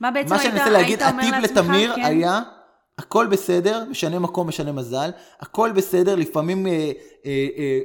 מה 0.00 0.10
בעצם 0.10 0.30
מה 0.30 0.40
היית, 0.40 0.52
שאני 0.52 0.58
מנסה 0.58 0.70
להגיד, 0.70 1.02
היית 1.02 1.12
אומר 1.12 1.22
הטיפ 1.22 1.34
לעצמך? 1.42 1.58
לתמיר 1.58 1.94
כן? 1.94 2.04
היה, 2.04 2.40
הכל 3.00 3.26
בסדר, 3.26 3.84
משנה 3.90 4.18
מקום, 4.18 4.48
משנה 4.48 4.72
מזל, 4.72 5.10
הכל 5.40 5.72
בסדר, 5.72 6.14
לפעמים 6.14 6.66
אה, 6.66 6.72
אה, 7.26 7.48
אה, 7.58 7.78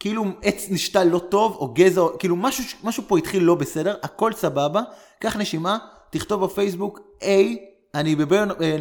כאילו 0.00 0.24
עץ 0.42 0.66
נשתל 0.70 1.04
לא 1.04 1.18
טוב, 1.18 1.56
או 1.56 1.68
גזע, 1.74 2.00
או- 2.00 2.18
כאילו 2.18 2.36
משהו, 2.36 2.64
משהו 2.84 3.02
פה 3.06 3.18
התחיל 3.18 3.42
לא 3.42 3.54
בסדר, 3.54 3.96
הכל 4.02 4.32
סבבה, 4.32 4.82
קח 5.18 5.36
נשימה, 5.36 5.78
תכתוב 6.10 6.44
בפייסבוק, 6.44 7.00
היי, 7.20 7.58
אני 7.94 8.14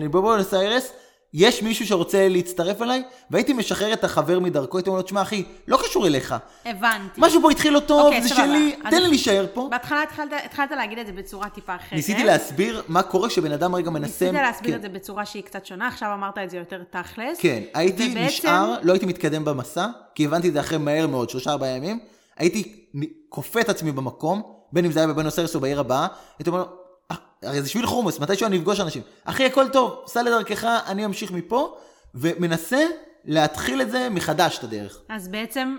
בבואנוס 0.09 0.53
אה, 0.53 0.59
איירס, 0.59 0.91
יש 1.33 1.63
מישהו 1.63 1.85
שרוצה 1.87 2.27
להצטרף 2.27 2.81
אליי, 2.81 3.03
והייתי 3.31 3.53
משחרר 3.53 3.93
את 3.93 4.03
החבר 4.03 4.39
מדרכו, 4.39 4.77
הייתי 4.77 4.89
אומר 4.89 4.99
לו, 4.99 5.05
תשמע 5.05 5.21
אחי, 5.21 5.43
לא 5.67 5.77
קשור 5.91 6.07
אליך, 6.07 6.35
הבנתי. 6.65 7.13
משהו 7.21 7.41
פה 7.41 7.51
התחיל 7.51 7.73
לא 7.73 7.79
טוב, 7.79 8.01
אוקיי, 8.05 8.21
זה 8.21 8.29
סבבה. 8.29 8.43
שלי, 8.45 8.75
אז- 8.83 8.91
תן 8.93 9.01
לי 9.01 9.07
להישאר 9.09 9.45
פה. 9.53 9.67
בהתחלה 9.71 10.03
התחלת, 10.03 10.29
התחלת 10.45 10.71
להגיד 10.71 10.99
את 10.99 11.07
זה 11.07 11.13
בצורה 11.13 11.49
טיפה 11.49 11.75
אחרת. 11.75 11.93
ניסיתי 11.93 12.23
להסביר 12.23 12.81
מה 12.87 13.03
קורה 13.03 13.29
כשבן 13.29 13.51
אדם 13.51 13.75
רגע 13.75 13.89
מנסה... 13.89 14.25
ניסית 14.25 14.41
להסביר 14.41 14.71
כן. 14.71 14.77
את 14.77 14.81
זה 14.81 14.89
בצורה 14.89 15.25
שהיא 15.25 15.43
קצת 15.43 15.65
שונה, 15.65 15.87
עכשיו 15.87 16.13
אמרת 16.13 16.37
את 16.37 16.49
זה 16.49 16.57
יותר 16.57 16.81
תכלס. 16.89 17.37
כן, 17.39 17.61
הייתי 17.73 18.03
ובעצם- 18.11 18.25
נשאר, 18.25 18.75
לא 18.83 18.93
הייתי 18.93 19.05
מתקדם 19.05 19.45
במסע, 19.45 19.87
כי 20.15 20.25
הבנתי 20.25 20.47
את 20.47 20.53
זה 20.53 20.59
אחרי 20.59 20.77
מהר 20.77 21.07
מאוד, 21.07 21.29
שלושה 21.29 21.51
ארבעה 21.51 21.69
ימים, 21.69 21.99
הייתי 22.37 22.85
כופה 23.29 23.61
את 23.61 23.69
עצמי 23.69 23.91
במקום, 23.91 24.41
בין 24.73 24.85
אם 24.85 24.91
זה 24.91 24.99
היה 24.99 25.07
בבנוס 25.07 25.37
איירס 25.39 25.55
או 25.55 25.59
בעיר 25.59 25.79
הבאה, 25.79 26.07
הייתי 26.39 26.49
אומר 26.49 26.59
לו, 26.61 26.65
"אה, 27.11 27.15
הרי 27.43 27.61
זה 27.61 27.69
שביל 27.69 27.85
חומוס, 27.85 28.19
מתישהו 28.19 28.45
אני 28.47 28.57
אפגוש 28.57 28.79
אנשים. 28.79 29.01
אחי, 29.25 29.45
הכל 29.45 29.67
טוב, 29.69 30.03
סע 30.07 30.23
לדרכך, 30.23 30.63
אני 30.87 31.05
אמשיך 31.05 31.31
מפה, 31.31 31.75
ומנסה 32.15 32.83
להתחיל 33.25 33.81
את 33.81 33.91
זה 33.91 34.07
מחדש, 34.09 34.57
את 34.59 34.63
הדרך. 34.63 35.01
אז 35.09 35.27
בעצם, 35.27 35.77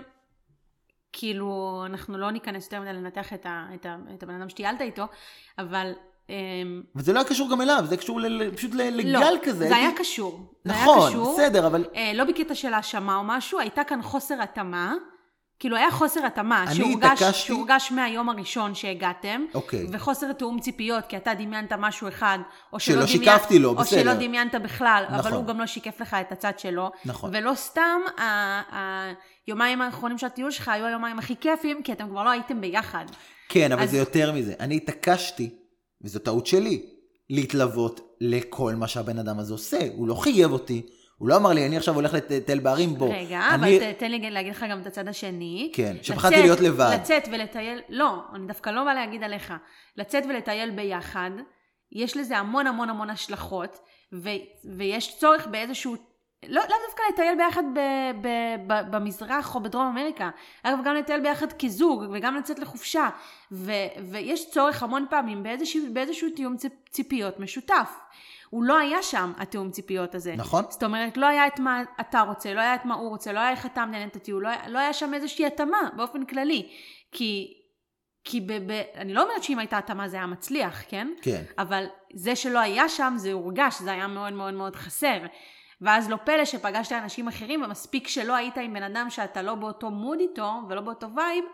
כאילו, 1.13 1.83
אנחנו 1.85 2.17
לא 2.17 2.31
ניכנס 2.31 2.63
יותר 2.65 2.81
מדי 2.81 2.93
לנתח 2.93 3.33
את, 3.33 3.45
ה, 3.45 3.65
את, 3.75 3.85
ה, 3.85 3.95
את 4.15 4.23
הבן 4.23 4.33
אדם 4.33 4.49
שטיילת 4.49 4.81
איתו, 4.81 5.03
אבל... 5.59 5.91
אמ, 6.29 6.83
וזה 6.95 7.13
לא 7.13 7.19
היה 7.19 7.27
קשור 7.29 7.51
גם 7.51 7.61
אליו, 7.61 7.83
זה 7.89 7.97
קשור 7.97 8.19
ל- 8.21 8.55
פשוט 8.55 8.73
ל- 8.73 8.81
לגל 8.97 9.09
לא, 9.19 9.27
כזה. 9.43 9.57
זה 9.57 9.63
הייתי- 9.75 9.79
היה 9.79 9.97
קשור. 9.97 10.53
זה 10.63 10.73
היה 10.73 10.81
נכון, 10.83 11.09
קשור. 11.09 11.33
בסדר, 11.33 11.67
אבל 11.67 11.85
אה, 11.95 12.11
לא 12.15 12.23
בקטע 12.23 12.55
של 12.55 12.73
האשמה 12.73 13.15
או 13.15 13.23
משהו, 13.23 13.59
הייתה 13.59 13.83
כאן 13.83 14.01
חוסר 14.01 14.41
התאמה. 14.41 14.93
כאילו 15.63 15.75
היה 15.77 15.91
חוסר 15.91 16.25
התאמה, 16.25 16.65
שהורגש, 16.73 16.95
התעקשתי- 17.21 17.47
שהורגש 17.47 17.91
מהיום 17.91 18.29
הראשון 18.29 18.75
שהגעתם, 18.75 19.45
אוקיי. 19.53 19.87
וחוסר 19.91 20.33
תיאום 20.33 20.59
ציפיות, 20.59 21.03
כי 21.09 21.17
אתה 21.17 21.33
דמיינת 21.33 21.73
משהו 21.73 22.07
אחד, 22.07 22.39
או 22.73 22.79
שלא 22.79 22.95
שלא 22.95 23.15
דמיינת, 23.15 23.25
שיקפתי 23.39 23.59
לו, 23.59 23.69
או 23.69 23.75
בסדר. 23.75 24.01
שלא 24.01 24.13
דמיינת 24.13 24.55
בכלל, 24.55 25.03
אבל 25.09 25.17
נכון. 25.19 25.33
הוא 25.33 25.45
גם 25.45 25.59
לא 25.59 25.65
שיקף 25.65 26.01
לך 26.01 26.13
את 26.21 26.31
הצד 26.31 26.59
שלו. 26.59 26.91
נכון. 27.05 27.29
ולא 27.33 27.51
סתם 27.55 27.99
היומיים 29.47 29.81
האחרונים 29.81 30.17
של 30.17 30.25
הטיול 30.25 30.51
שלך 30.51 30.67
היו 30.67 30.85
היומיים 30.85 31.19
הכי 31.19 31.35
כיפים, 31.41 31.83
כי 31.83 31.91
אתם 31.93 32.07
כבר 32.09 32.23
לא 32.23 32.29
הייתם 32.29 32.61
ביחד. 32.61 33.05
כן, 33.49 33.71
אבל 33.71 33.83
אז- 33.83 33.91
זה 33.91 33.97
יותר 33.97 34.31
מזה. 34.31 34.53
אני 34.59 34.75
התעקשתי, 34.75 35.49
וזו 36.01 36.19
טעות 36.19 36.47
שלי, 36.47 36.85
להתלוות 37.29 38.15
לכל 38.21 38.75
מה 38.75 38.87
שהבן 38.87 39.19
אדם 39.19 39.39
הזה 39.39 39.53
עושה. 39.53 39.79
הוא 39.95 40.07
לא 40.07 40.13
חייב 40.15 40.51
אותי, 40.51 40.81
הוא 41.23 41.29
לא 41.29 41.35
אמר 41.35 41.49
לי, 41.49 41.65
אני 41.65 41.77
עכשיו 41.77 41.95
הולך 41.95 42.13
לטייל 42.13 42.59
בערים, 42.59 42.95
בוא. 42.95 43.13
רגע, 43.13 43.41
אני... 43.49 43.77
אבל 43.77 43.91
תן 43.91 44.11
לי 44.11 44.31
להגיד 44.31 44.51
לך 44.51 44.65
גם 44.69 44.81
את 44.81 44.87
הצד 44.87 45.07
השני. 45.07 45.71
כן, 45.73 45.95
שפחדתי 46.01 46.41
להיות 46.41 46.59
לבד. 46.59 46.91
לצאת 46.95 47.27
ולטייל, 47.31 47.81
לא, 47.89 48.23
אני 48.35 48.47
דווקא 48.47 48.69
לא 48.69 48.83
באה 48.83 48.93
להגיד 48.93 49.23
עליך. 49.23 49.53
לצאת 49.97 50.23
ולטייל 50.29 50.71
ביחד, 50.71 51.31
יש 51.91 52.17
לזה 52.17 52.37
המון 52.37 52.67
המון 52.67 52.89
המון 52.89 53.09
השלכות, 53.09 53.79
ו, 54.13 54.29
ויש 54.77 55.17
צורך 55.19 55.47
באיזשהו 55.47 55.95
לא, 56.47 56.61
לאו 56.69 56.77
דווקא 56.87 57.03
לטייל 57.13 57.35
ביחד 57.37 57.63
ב, 57.73 57.79
ב, 58.21 58.27
ב, 58.67 58.91
במזרח 58.91 59.55
או 59.55 59.59
בדרום 59.59 59.87
אמריקה, 59.87 60.29
אגב 60.63 60.77
גם 60.85 60.95
לטייל 60.95 61.21
ביחד 61.21 61.53
כזוג 61.53 62.03
וגם 62.11 62.35
לצאת 62.35 62.59
לחופשה, 62.59 63.09
ו, 63.51 63.71
ויש 64.11 64.49
צורך 64.49 64.83
המון 64.83 65.05
פעמים 65.09 65.43
באיזשהו, 65.43 65.81
באיזשהו 65.93 66.29
תיאום 66.29 66.55
ציפיות 66.89 67.39
משותף. 67.39 67.89
הוא 68.53 68.63
לא 68.63 68.77
היה 68.77 69.03
שם, 69.03 69.31
התיאום 69.37 69.71
ציפיות 69.71 70.15
הזה. 70.15 70.35
נכון. 70.37 70.63
זאת 70.69 70.83
אומרת, 70.83 71.17
לא 71.17 71.25
היה 71.25 71.47
את 71.47 71.59
מה 71.59 71.83
אתה 72.01 72.21
רוצה, 72.21 72.53
לא 72.53 72.61
היה 72.61 72.75
את 72.75 72.85
מה 72.85 72.95
הוא 72.95 73.09
רוצה, 73.09 73.31
לא 73.31 73.39
היה 73.39 73.51
איך 73.51 73.65
אתה 73.65 73.85
מנהל 73.85 74.07
את 74.07 74.15
הטיול, 74.15 74.43
לא, 74.43 74.49
לא 74.67 74.79
היה 74.79 74.93
שם 74.93 75.13
איזושהי 75.13 75.45
התאמה 75.45 75.89
באופן 75.95 76.25
כללי. 76.25 76.69
כי, 77.11 77.53
כי 78.23 78.41
ב, 78.41 78.71
ב, 78.71 78.81
אני 78.95 79.13
לא 79.13 79.23
אומרת 79.23 79.43
שאם 79.43 79.59
הייתה 79.59 79.77
התאמה 79.77 80.07
זה 80.07 80.17
היה 80.17 80.25
מצליח, 80.25 80.83
כן? 80.87 81.07
כן. 81.21 81.43
אבל 81.57 81.85
זה 82.13 82.35
שלא 82.35 82.59
היה 82.59 82.89
שם, 82.89 83.13
זה 83.17 83.31
הורגש, 83.31 83.81
זה 83.81 83.91
היה 83.91 84.07
מאוד 84.07 84.33
מאוד 84.33 84.53
מאוד 84.53 84.75
חסר. 84.75 85.17
ואז 85.81 86.09
לא 86.09 86.17
פלא 86.25 86.45
שפגשת 86.45 86.91
אנשים 86.91 87.27
אחרים, 87.27 87.61
ומספיק 87.63 88.07
שלא 88.07 88.35
היית 88.35 88.57
עם 88.57 88.73
בן 88.73 88.83
אדם 88.83 89.09
שאתה 89.09 89.41
לא 89.41 89.55
באותו 89.55 89.91
mode 89.91 90.19
איתו, 90.19 90.51
ולא 90.69 90.81
באותו 90.81 91.07
vibe, 91.15 91.45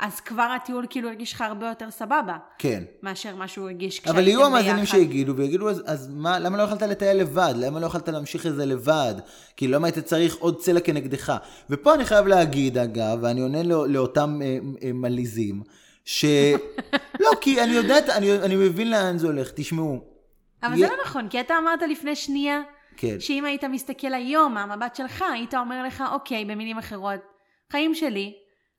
אז 0.00 0.20
כבר 0.20 0.42
הטיול 0.56 0.86
כאילו 0.90 1.08
הרגיש 1.08 1.32
לך 1.32 1.40
הרבה 1.40 1.68
יותר 1.68 1.90
סבבה. 1.90 2.36
כן. 2.58 2.82
מאשר 3.02 3.36
מה 3.36 3.48
שהוא 3.48 3.64
הרגיש 3.64 4.00
כשהייתם 4.00 4.16
ביחד. 4.16 4.18
אבל 4.18 4.28
יהיו 4.28 4.46
המאזינים 4.46 4.86
שיגידו, 4.86 5.36
ויגידו, 5.36 5.70
אז, 5.70 5.82
אז 5.86 6.08
מה, 6.14 6.38
למה 6.38 6.58
לא 6.58 6.62
יכולת 6.62 6.82
לטייל 6.82 7.16
לבד? 7.16 7.54
למה 7.56 7.80
לא 7.80 7.86
יכולת 7.86 8.08
להמשיך 8.08 8.46
את 8.46 8.54
זה 8.54 8.66
לבד? 8.66 9.14
כאילו, 9.56 9.72
למה 9.72 9.86
היית 9.86 9.98
צריך 9.98 10.36
עוד 10.36 10.60
צלע 10.60 10.80
כנגדך? 10.80 11.36
ופה 11.70 11.94
אני 11.94 12.04
חייב 12.04 12.26
להגיד, 12.26 12.78
אגב, 12.78 13.18
ואני 13.22 13.40
עונה 13.40 13.62
לא, 13.62 13.88
לאותם 13.88 14.40
אה, 14.42 14.58
אה, 14.82 14.92
מלעיזים, 14.92 15.62
ש... 16.04 16.24
לא, 17.20 17.30
כי 17.40 17.62
אני 17.62 17.72
יודעת, 17.72 18.08
אני, 18.08 18.38
אני 18.38 18.56
מבין 18.56 18.90
לאן 18.90 19.18
זה 19.18 19.26
הולך, 19.26 19.50
תשמעו. 19.54 20.00
אבל 20.62 20.74
י... 20.74 20.78
זה 20.78 20.86
לא 20.86 20.96
נכון, 21.04 21.28
כי 21.28 21.40
אתה 21.40 21.54
אמרת 21.58 21.82
לפני 21.90 22.16
שנייה, 22.16 22.60
כן. 22.96 23.20
שאם 23.20 23.44
היית 23.44 23.64
מסתכל 23.64 24.14
היום 24.14 24.54
מהמבט 24.54 24.96
שלך, 24.96 25.24
היית 25.32 25.54
אומר 25.54 25.82
לך, 25.82 26.04
אוקיי, 26.12 26.44
במילים 26.44 26.78
אחרות, 26.78 27.20
חיים 27.72 27.94
שלי, 27.94 28.34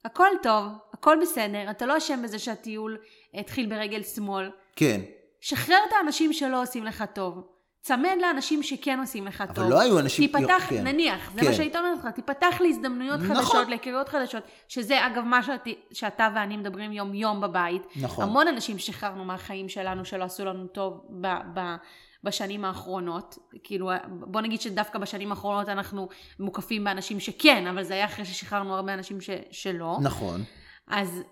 הכל 0.05 0.29
טוב, 0.43 0.65
הכל 0.93 1.17
בסדר, 1.21 1.71
אתה 1.71 1.85
לא 1.85 1.97
אשם 1.97 2.21
בזה 2.23 2.39
שהטיול 2.39 2.97
התחיל 3.33 3.69
ברגל 3.69 4.03
שמאל. 4.03 4.51
כן. 4.75 5.01
שחרר 5.41 5.77
את 5.87 5.93
האנשים 5.97 6.33
שלא 6.33 6.61
עושים 6.61 6.83
לך 6.83 7.03
טוב. 7.13 7.47
צמד 7.81 8.17
לאנשים 8.21 8.63
שכן 8.63 8.99
עושים 8.99 9.27
לך 9.27 9.41
אבל 9.41 9.53
טוב. 9.53 9.63
אבל 9.63 9.73
לא 9.73 9.79
היו 9.81 9.99
אנשים... 9.99 10.27
תיפתח, 10.27 10.63
כן. 10.69 10.87
נניח, 10.87 11.31
זה 11.33 11.41
כן. 11.41 11.47
מה 11.47 11.53
שהיית 11.53 11.75
אומרת 11.75 11.99
לך, 11.99 12.07
תיפתח 12.07 12.61
להזדמנויות 12.61 13.19
נכון. 13.19 13.35
חדשות, 13.35 13.67
להיכרויות 13.67 14.09
חדשות, 14.09 14.43
שזה 14.67 15.07
אגב 15.07 15.23
מה 15.23 15.43
שאת, 15.43 15.67
שאתה 15.91 16.29
ואני 16.35 16.57
מדברים 16.57 16.91
יום 16.91 17.13
יום 17.13 17.41
בבית. 17.41 17.81
נכון. 18.01 18.23
המון 18.23 18.47
אנשים 18.47 18.79
שחררנו 18.79 19.25
מהחיים 19.25 19.69
שלנו 19.69 20.05
שלא 20.05 20.23
עשו 20.23 20.45
לנו 20.45 20.67
טוב 20.67 21.01
ב, 21.21 21.27
ב, 21.53 21.75
בשנים 22.23 22.65
האחרונות. 22.65 23.38
כאילו, 23.63 23.91
בוא 24.07 24.41
נגיד 24.41 24.62
שדווקא 24.62 24.99
בשנים 24.99 25.31
האחרונות 25.31 25.69
אנחנו 25.69 26.10
מוקפים 26.39 26.84
באנשים 26.84 27.19
שכן, 27.19 27.67
אבל 27.67 27.84
זה 27.84 27.93
היה 27.93 28.05
אחרי 28.05 28.25
ששחררנו 28.25 28.75
הרבה 28.75 28.93
אנשים 28.93 29.21
ש, 29.21 29.29
שלא. 29.51 29.97
נכון. 30.01 30.43
אז 30.88 31.23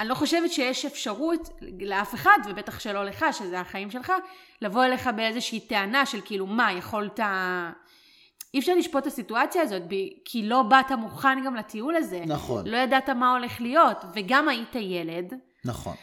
אני 0.00 0.08
לא 0.08 0.14
חושבת 0.14 0.52
שיש 0.52 0.84
אפשרות 0.84 1.48
לאף 1.80 2.14
אחד, 2.14 2.38
ובטח 2.48 2.80
שלא 2.80 3.04
לך, 3.04 3.24
שזה 3.32 3.60
החיים 3.60 3.90
שלך, 3.90 4.12
לבוא 4.62 4.84
אליך 4.84 5.10
באיזושהי 5.16 5.60
טענה 5.60 6.06
של 6.06 6.20
כאילו, 6.24 6.46
מה, 6.46 6.72
יכולת... 6.72 7.20
אי 8.54 8.58
אפשר 8.58 8.74
לשפוט 8.74 9.02
את 9.02 9.06
הסיטואציה 9.06 9.62
הזאת, 9.62 9.82
כי 10.24 10.48
לא 10.48 10.62
באת 10.62 10.92
מוכן 10.92 11.44
גם 11.44 11.54
לטיול 11.54 11.96
הזה. 11.96 12.22
נכון. 12.26 12.66
לא 12.66 12.76
ידעת 12.76 13.08
מה 13.08 13.32
הולך 13.32 13.60
להיות, 13.60 14.04
וגם 14.14 14.48
היית 14.48 14.74
ילד. 14.74 15.34
נכון. 15.64 15.94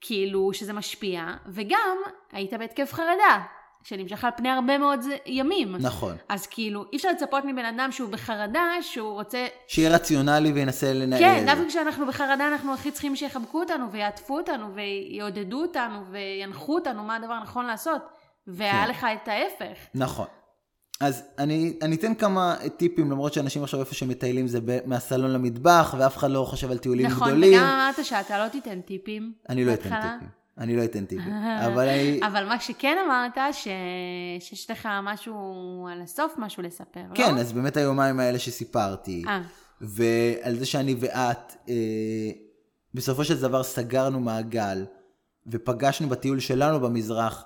כאילו 0.00 0.52
שזה 0.52 0.72
משפיע, 0.72 1.22
וגם 1.46 1.96
היית 2.32 2.54
בהתקף 2.54 2.92
חרדה, 2.92 3.44
שנמשך 3.82 4.24
על 4.24 4.30
פני 4.36 4.48
הרבה 4.48 4.78
מאוד 4.78 5.00
ימים. 5.26 5.76
נכון. 5.76 6.16
אז 6.28 6.46
כאילו, 6.46 6.84
אי 6.92 6.96
אפשר 6.96 7.08
לצפות 7.10 7.44
מבן 7.44 7.64
אדם 7.64 7.92
שהוא 7.92 8.10
בחרדה, 8.10 8.62
שהוא 8.80 9.12
רוצה... 9.12 9.46
שיהיה 9.66 9.90
רציונלי 9.94 10.52
וינסה 10.52 10.92
לנהל. 10.92 11.20
כן, 11.20 11.46
דווקא 11.46 11.68
כשאנחנו 11.68 12.06
בחרדה 12.06 12.48
אנחנו 12.48 12.74
הכי 12.74 12.90
צריכים 12.90 13.16
שיחבקו 13.16 13.60
אותנו 13.60 13.92
ויעטפו 13.92 14.36
אותנו 14.36 14.74
ויעודדו 14.74 15.62
אותנו 15.62 16.04
וינחו 16.10 16.74
אותנו 16.74 17.04
מה 17.04 17.16
הדבר 17.16 17.32
הנכון 17.32 17.66
לעשות. 17.66 18.02
והיה 18.48 18.84
כן. 18.84 18.90
לך 18.90 19.06
את 19.22 19.28
ההפך. 19.28 19.78
נכון. 19.94 20.26
אז 21.00 21.22
אני, 21.38 21.78
אני 21.82 21.96
אתן 21.96 22.14
כמה 22.14 22.56
טיפים, 22.76 23.10
למרות 23.10 23.32
שאנשים 23.32 23.62
עכשיו 23.62 23.80
איפה 23.80 23.94
שמטיילים 23.94 24.46
זה 24.46 24.58
מהסלון 24.86 25.30
למטבח, 25.30 25.94
ואף 25.98 26.16
אחד 26.16 26.30
לא 26.30 26.44
חושב 26.44 26.70
על 26.70 26.78
טיולים 26.78 27.06
נכון, 27.06 27.28
גדולים. 27.28 27.54
נכון, 27.54 27.64
וגם 27.64 27.74
אמרת 27.74 28.04
שאתה 28.04 28.44
לא 28.44 28.48
תיתן 28.48 28.80
טיפים. 28.80 29.32
אני 29.48 29.64
לא 29.64 29.74
אתן 29.74 29.82
טיפים. 29.82 30.28
אני 30.58 30.76
לא 30.76 30.84
אתן 30.84 31.04
טיפים. 31.04 31.32
אבל 31.66 31.88
אני... 31.88 32.20
אבל 32.26 32.44
מה 32.44 32.60
שכן 32.60 32.96
אמרת, 33.06 33.38
ש... 33.52 33.68
שיש 34.40 34.70
לך 34.70 34.88
משהו 35.02 35.88
על 35.92 36.02
הסוף, 36.02 36.34
משהו 36.38 36.62
לספר, 36.62 36.86
כן, 36.94 37.08
לא? 37.10 37.14
כן, 37.14 37.38
אז 37.38 37.52
באמת 37.52 37.76
היומיים 37.76 38.20
האלה 38.20 38.38
שסיפרתי. 38.38 39.24
אה. 39.26 39.42
ועל 39.80 40.58
זה 40.58 40.66
שאני 40.66 40.96
ואת, 40.98 41.56
אה, 41.68 41.74
בסופו 42.94 43.24
של 43.24 43.40
דבר 43.40 43.62
סגרנו 43.62 44.20
מעגל, 44.20 44.84
ופגשנו 45.46 46.08
בטיול 46.08 46.40
שלנו 46.40 46.80
במזרח 46.80 47.44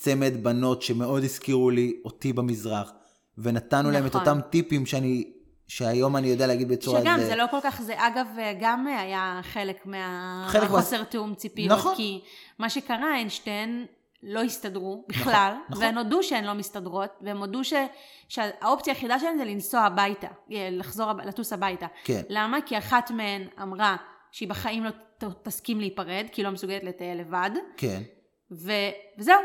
צמד 0.00 0.32
בנות 0.42 0.82
שמאוד 0.82 1.24
הזכירו 1.24 1.70
לי 1.70 2.00
אותי 2.04 2.32
במזרח, 2.32 2.92
ונתנו 3.38 3.80
נכון. 3.80 3.92
להם 3.92 4.06
את 4.06 4.14
נכון. 4.14 4.20
אותם 4.28 4.40
טיפים 4.50 4.86
שאני 4.86 5.32
שהיום 5.68 6.16
אני 6.16 6.28
יודע 6.28 6.46
להגיד 6.46 6.68
בצורה... 6.68 7.00
שגם, 7.00 7.18
זה... 7.20 7.26
זה 7.26 7.36
לא 7.36 7.44
כל 7.50 7.58
כך, 7.62 7.82
זה 7.82 7.94
אגב 7.96 8.26
גם 8.60 8.86
היה 8.86 9.40
חלק 9.42 9.86
מהחוסר 9.86 10.98
מה... 10.98 11.04
תיאום 11.04 11.34
ציפיות. 11.34 11.78
נכון. 11.78 11.94
כי 11.96 12.20
מה 12.58 12.70
שקרה, 12.70 13.18
הן 13.20 13.28
שתיהן 13.28 13.86
לא 14.22 14.42
הסתדרו 14.42 15.04
בכלל, 15.08 15.52
נכון, 15.54 15.66
נכון. 15.70 15.84
והן 15.84 15.98
הודו 15.98 16.22
שהן 16.22 16.44
לא 16.44 16.54
מסתדרות, 16.54 17.10
והן 17.20 17.36
הודו 17.36 17.64
ש... 17.64 17.72
שהאופציה 18.28 18.92
היחידה 18.92 19.18
שלהן 19.18 19.38
זה 19.38 19.44
לנסוע 19.44 19.80
הביתה, 19.80 20.28
לחזור, 20.50 21.12
לטוס 21.12 21.52
הביתה. 21.52 21.86
כן. 22.04 22.22
למה? 22.28 22.58
כי 22.66 22.78
אחת 22.78 23.10
מהן 23.10 23.42
אמרה 23.62 23.96
שהיא 24.32 24.48
בחיים 24.48 24.84
לא 24.84 24.90
תסכים 25.42 25.80
להיפרד, 25.80 26.26
כי 26.32 26.40
היא 26.40 26.46
לא 26.46 26.52
מסוגלת 26.52 26.84
לטייל 26.84 27.20
לבד. 27.20 27.50
כן. 27.76 28.02
ו... 28.52 28.72
וזהו. 29.18 29.40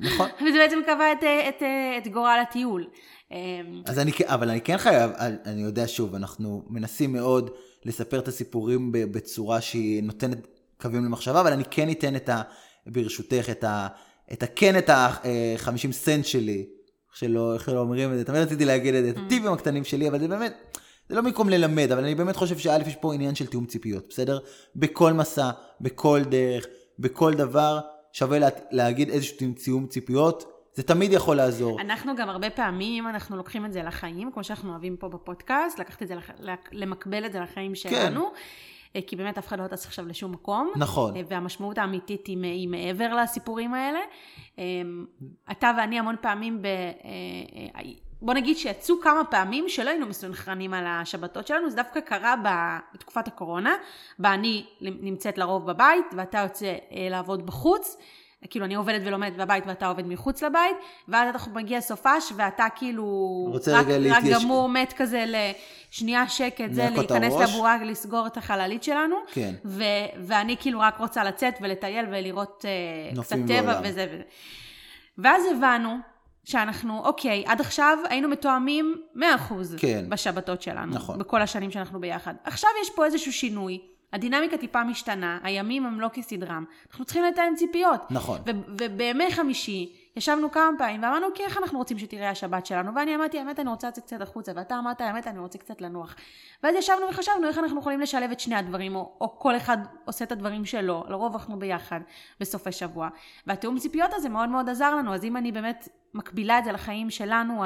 נכון. 0.00 0.28
וזה 0.36 0.58
בעצם 0.58 0.78
קבע 0.86 1.12
את, 1.12 1.24
את, 1.48 1.62
את, 1.98 2.12
גורל 2.12 2.38
הטיול. 2.48 2.86
אמ, 3.30 3.36
אז 3.86 3.98
אני, 3.98 4.12
אבל 4.24 4.50
אני 4.50 4.60
כן 4.60 4.78
חייב, 4.78 5.10
אני 5.46 5.62
יודע 5.62 5.84
שוב, 5.86 6.14
אנחנו 6.14 6.62
מנסים 6.68 7.12
מאוד 7.12 7.50
לספר 7.84 8.18
את 8.18 8.28
הסיפורים 8.28 8.92
בצורה 8.92 9.60
שהיא 9.60 10.02
נותנת 10.02 10.46
קווים 10.80 11.04
למחשבה, 11.04 11.40
אבל 11.40 11.52
אני 11.52 11.64
כן 11.70 11.90
אתן 11.90 12.16
את 12.16 12.28
ה... 12.28 12.42
ברשותך, 12.86 13.46
את 13.50 13.64
ה... 13.64 13.86
את 14.32 14.42
ה... 14.42 14.46
כן 14.46 14.78
את 14.78 14.90
ה-50 14.90 15.92
סנט 15.92 16.24
שלי, 16.24 16.66
שלא, 17.12 17.54
איך 17.54 17.68
לא 17.68 17.80
אומרים 17.80 18.12
את 18.12 18.18
זה, 18.18 18.24
תמיד 18.24 18.40
רציתי 18.40 18.64
להגיד 18.64 18.94
את 18.94 19.04
זה, 19.04 19.10
את 19.10 19.16
mm. 19.16 19.20
הטיבים 19.26 19.52
הקטנים 19.52 19.84
שלי, 19.84 20.08
אבל 20.08 20.20
זה 20.20 20.28
באמת, 20.28 20.78
זה 21.08 21.14
לא 21.14 21.20
במקום 21.20 21.48
ללמד, 21.48 21.92
אבל 21.92 22.04
אני 22.04 22.14
באמת 22.14 22.36
חושב 22.36 22.58
שא' 22.58 22.78
יש 22.86 22.96
פה 22.96 23.14
עניין 23.14 23.34
של 23.34 23.46
תיאום 23.46 23.66
ציפיות, 23.66 24.06
בסדר? 24.08 24.38
בכל 24.76 25.12
מסע, 25.12 25.50
בכל 25.80 26.20
דרך, 26.30 26.66
בכל 26.98 27.34
דבר, 27.34 27.80
שווה 28.14 28.38
לה, 28.38 28.48
להגיד 28.70 29.10
איזשהו 29.10 29.36
תיאום 29.64 29.86
ציפיות, 29.86 30.44
זה 30.74 30.82
תמיד 30.82 31.12
יכול 31.12 31.36
לעזור. 31.36 31.80
אנחנו 31.80 32.16
גם 32.16 32.28
הרבה 32.28 32.50
פעמים, 32.50 33.08
אנחנו 33.08 33.36
לוקחים 33.36 33.64
את 33.64 33.72
זה 33.72 33.82
לחיים, 33.82 34.32
כמו 34.32 34.44
שאנחנו 34.44 34.70
אוהבים 34.70 34.96
פה 34.96 35.08
בפודקאסט, 35.08 35.78
לקחת 35.78 36.02
את 36.02 36.08
זה, 36.08 36.14
לח... 36.40 36.58
למקבל 36.72 37.26
את 37.26 37.32
זה 37.32 37.40
לחיים 37.40 37.74
שלנו. 37.74 38.30
כן. 38.94 39.00
כי 39.06 39.16
באמת 39.16 39.38
אף 39.38 39.46
אחד 39.46 39.60
לא 39.60 39.66
טס 39.66 39.86
עכשיו 39.86 40.06
לשום 40.06 40.32
מקום. 40.32 40.72
נכון. 40.76 41.14
והמשמעות 41.28 41.78
האמיתית 41.78 42.26
היא, 42.26 42.38
היא 42.42 42.68
מעבר 42.68 43.14
לסיפורים 43.14 43.74
האלה. 43.74 43.98
אתה 45.50 45.70
ואני 45.78 45.98
המון 45.98 46.16
פעמים, 46.20 46.62
ב, 46.62 46.66
בוא 48.24 48.34
נגיד 48.34 48.56
שיצאו 48.56 49.00
כמה 49.02 49.24
פעמים 49.24 49.68
שלא 49.68 49.90
היינו 49.90 50.06
מסונכרנים 50.06 50.74
על 50.74 50.84
השבתות 50.86 51.46
שלנו, 51.46 51.70
זה 51.70 51.76
דווקא 51.76 52.00
קרה 52.00 52.34
בתקופת 52.94 53.28
הקורונה, 53.28 53.74
בה 54.18 54.34
אני 54.34 54.64
נמצאת 54.80 55.38
לרוב 55.38 55.66
בבית 55.66 56.04
ואתה 56.16 56.38
יוצא 56.38 56.74
לעבוד 57.10 57.46
בחוץ. 57.46 57.96
כאילו 58.50 58.64
אני 58.64 58.74
עובדת 58.74 59.00
ולומדת 59.04 59.36
בבית 59.36 59.64
ואתה 59.66 59.86
עובד 59.86 60.06
מחוץ 60.06 60.42
לבית, 60.42 60.76
ואז 61.08 61.34
אתה 61.34 61.50
מגיע 61.50 61.80
סופש 61.80 62.32
ואתה 62.36 62.66
כאילו 62.76 63.06
רק, 63.66 63.86
רק 64.10 64.24
גמור 64.32 64.68
מת 64.68 64.92
כזה 64.96 65.24
לשנייה 65.26 66.28
שקט, 66.28 66.72
זה 66.72 66.88
להיכנס 66.90 67.34
לבועה, 67.40 67.84
לסגור 67.84 68.26
את 68.26 68.36
החללית 68.36 68.82
שלנו, 68.82 69.16
כן. 69.32 69.54
ו, 69.64 69.82
ואני 70.18 70.56
כאילו 70.56 70.80
רק 70.80 70.98
רוצה 70.98 71.24
לצאת 71.24 71.54
ולטייל 71.60 72.06
ולראות 72.10 72.64
uh, 73.14 73.20
קצת 73.20 73.36
טבע 73.46 73.80
וזה 73.84 74.06
וזה. 74.12 74.22
ואז 75.18 75.42
הבנו 75.56 76.13
שאנחנו, 76.44 77.04
אוקיי, 77.04 77.44
עד 77.46 77.60
עכשיו 77.60 77.98
היינו 78.08 78.28
מתואמים 78.28 79.02
100% 79.16 79.20
כן. 79.78 80.04
בשבתות 80.08 80.62
שלנו, 80.62 80.94
נכון. 80.94 81.18
בכל 81.18 81.42
השנים 81.42 81.70
שאנחנו 81.70 82.00
ביחד. 82.00 82.34
עכשיו 82.44 82.70
יש 82.82 82.90
פה 82.90 83.04
איזשהו 83.04 83.32
שינוי. 83.32 83.78
הדינמיקה 84.12 84.56
טיפה 84.56 84.84
משתנה, 84.84 85.38
הימים 85.42 85.86
הם 85.86 86.00
לא 86.00 86.08
כסדרם, 86.12 86.64
אנחנו 86.90 87.04
צריכים 87.04 87.24
לתאם 87.24 87.54
ציפיות. 87.56 88.00
נכון. 88.10 88.40
ובימי 88.78 89.32
חמישי, 89.32 89.92
ישבנו 90.16 90.50
כמה 90.50 90.70
פעמים 90.78 91.02
ואמרנו, 91.02 91.26
כי 91.34 91.42
איך 91.42 91.58
אנחנו 91.58 91.78
רוצים 91.78 91.98
שתראה 91.98 92.30
השבת 92.30 92.66
שלנו? 92.66 92.94
ואני 92.94 93.14
אמרתי, 93.14 93.38
האמת, 93.38 93.60
אני 93.60 93.70
רוצה 93.70 93.88
לצאת 93.88 94.04
קצת 94.04 94.20
החוצה, 94.20 94.52
ואתה 94.56 94.78
אמרת, 94.78 95.00
האמת, 95.00 95.26
אני 95.26 95.38
רוצה 95.38 95.58
קצת 95.58 95.80
לנוח. 95.80 96.14
ואז 96.62 96.74
ישבנו 96.74 97.08
וחשבנו 97.10 97.48
איך 97.48 97.58
אנחנו 97.58 97.80
יכולים 97.80 98.00
לשלב 98.00 98.30
את 98.30 98.40
שני 98.40 98.54
הדברים, 98.54 98.96
או, 98.96 99.16
או 99.20 99.38
כל 99.38 99.56
אחד 99.56 99.78
עושה 100.04 100.24
את 100.24 100.32
הדברים 100.32 100.64
שלו, 100.64 101.04
לרוב 101.08 101.32
אנחנו 101.34 101.58
ביחד 101.58 102.00
בסופי 102.40 102.72
שבוע. 102.72 103.08
והתיאום 103.46 103.78
ציפיות 103.78 104.10
הזה 104.14 104.28
מאוד 104.28 104.48
מאוד 104.48 104.68
עזר 104.68 104.94
לנו, 104.94 105.14
אז 105.14 105.24
אם 105.24 105.36
אני 105.36 105.52
באמת 105.52 105.88
מקבילה 106.14 106.58
את 106.58 106.64
זה 106.64 106.72
לחיים 106.72 107.10
שלנו. 107.10 107.64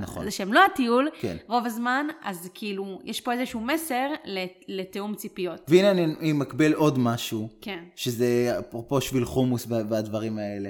נכון. 0.00 0.24
זה 0.24 0.30
שהם 0.30 0.52
לא 0.52 0.60
הטיול, 0.64 1.08
כן. 1.20 1.36
רוב 1.48 1.66
הזמן, 1.66 2.06
אז 2.24 2.48
כאילו, 2.54 3.00
יש 3.04 3.20
פה 3.20 3.32
איזשהו 3.32 3.60
מסר 3.60 4.08
לתיאום 4.68 5.14
ציפיות. 5.14 5.60
והנה 5.68 5.90
אני, 5.90 6.04
אני 6.20 6.32
מקבל 6.32 6.72
עוד 6.72 6.98
משהו, 6.98 7.48
כן. 7.60 7.84
שזה 7.96 8.56
אפרופו 8.58 9.00
שביל 9.00 9.24
חומוס 9.24 9.66
וה- 9.68 9.82
והדברים 9.88 10.38
האלה. 10.38 10.68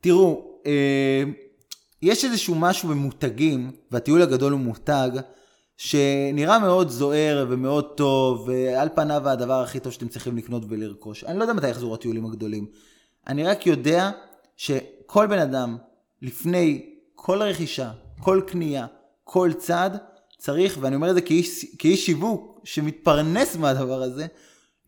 תראו, 0.00 0.58
אה, 0.66 1.22
יש 2.02 2.24
איזשהו 2.24 2.54
משהו 2.54 2.88
במותגים, 2.88 3.70
והטיול 3.90 4.22
הגדול 4.22 4.52
הוא 4.52 4.60
מותג, 4.60 5.10
שנראה 5.76 6.58
מאוד 6.58 6.88
זוהר 6.88 7.46
ומאוד 7.50 7.84
טוב, 7.96 8.48
ועל 8.48 8.88
פניו 8.94 9.28
הדבר 9.28 9.62
הכי 9.62 9.80
טוב 9.80 9.92
שאתם 9.92 10.08
צריכים 10.08 10.36
לקנות 10.36 10.62
ולרכוש. 10.68 11.24
אני 11.24 11.38
לא 11.38 11.44
יודע 11.44 11.54
מתי 11.54 11.68
יחזרו 11.68 11.94
הטיולים 11.94 12.26
הגדולים. 12.26 12.66
אני 13.26 13.44
רק 13.44 13.66
יודע 13.66 14.10
שכל 14.56 15.26
בן 15.26 15.38
אדם, 15.38 15.76
לפני 16.22 16.91
כל 17.24 17.42
רכישה, 17.42 17.90
כל 18.20 18.40
קנייה, 18.46 18.86
כל 19.24 19.50
צעד, 19.58 19.98
צריך, 20.38 20.78
ואני 20.80 20.96
אומר 20.96 21.10
את 21.10 21.14
זה 21.14 21.20
כאיש, 21.20 21.76
כאיש 21.78 22.06
שיווק 22.06 22.60
שמתפרנס 22.64 23.56
מהדבר 23.56 24.02
הזה, 24.02 24.26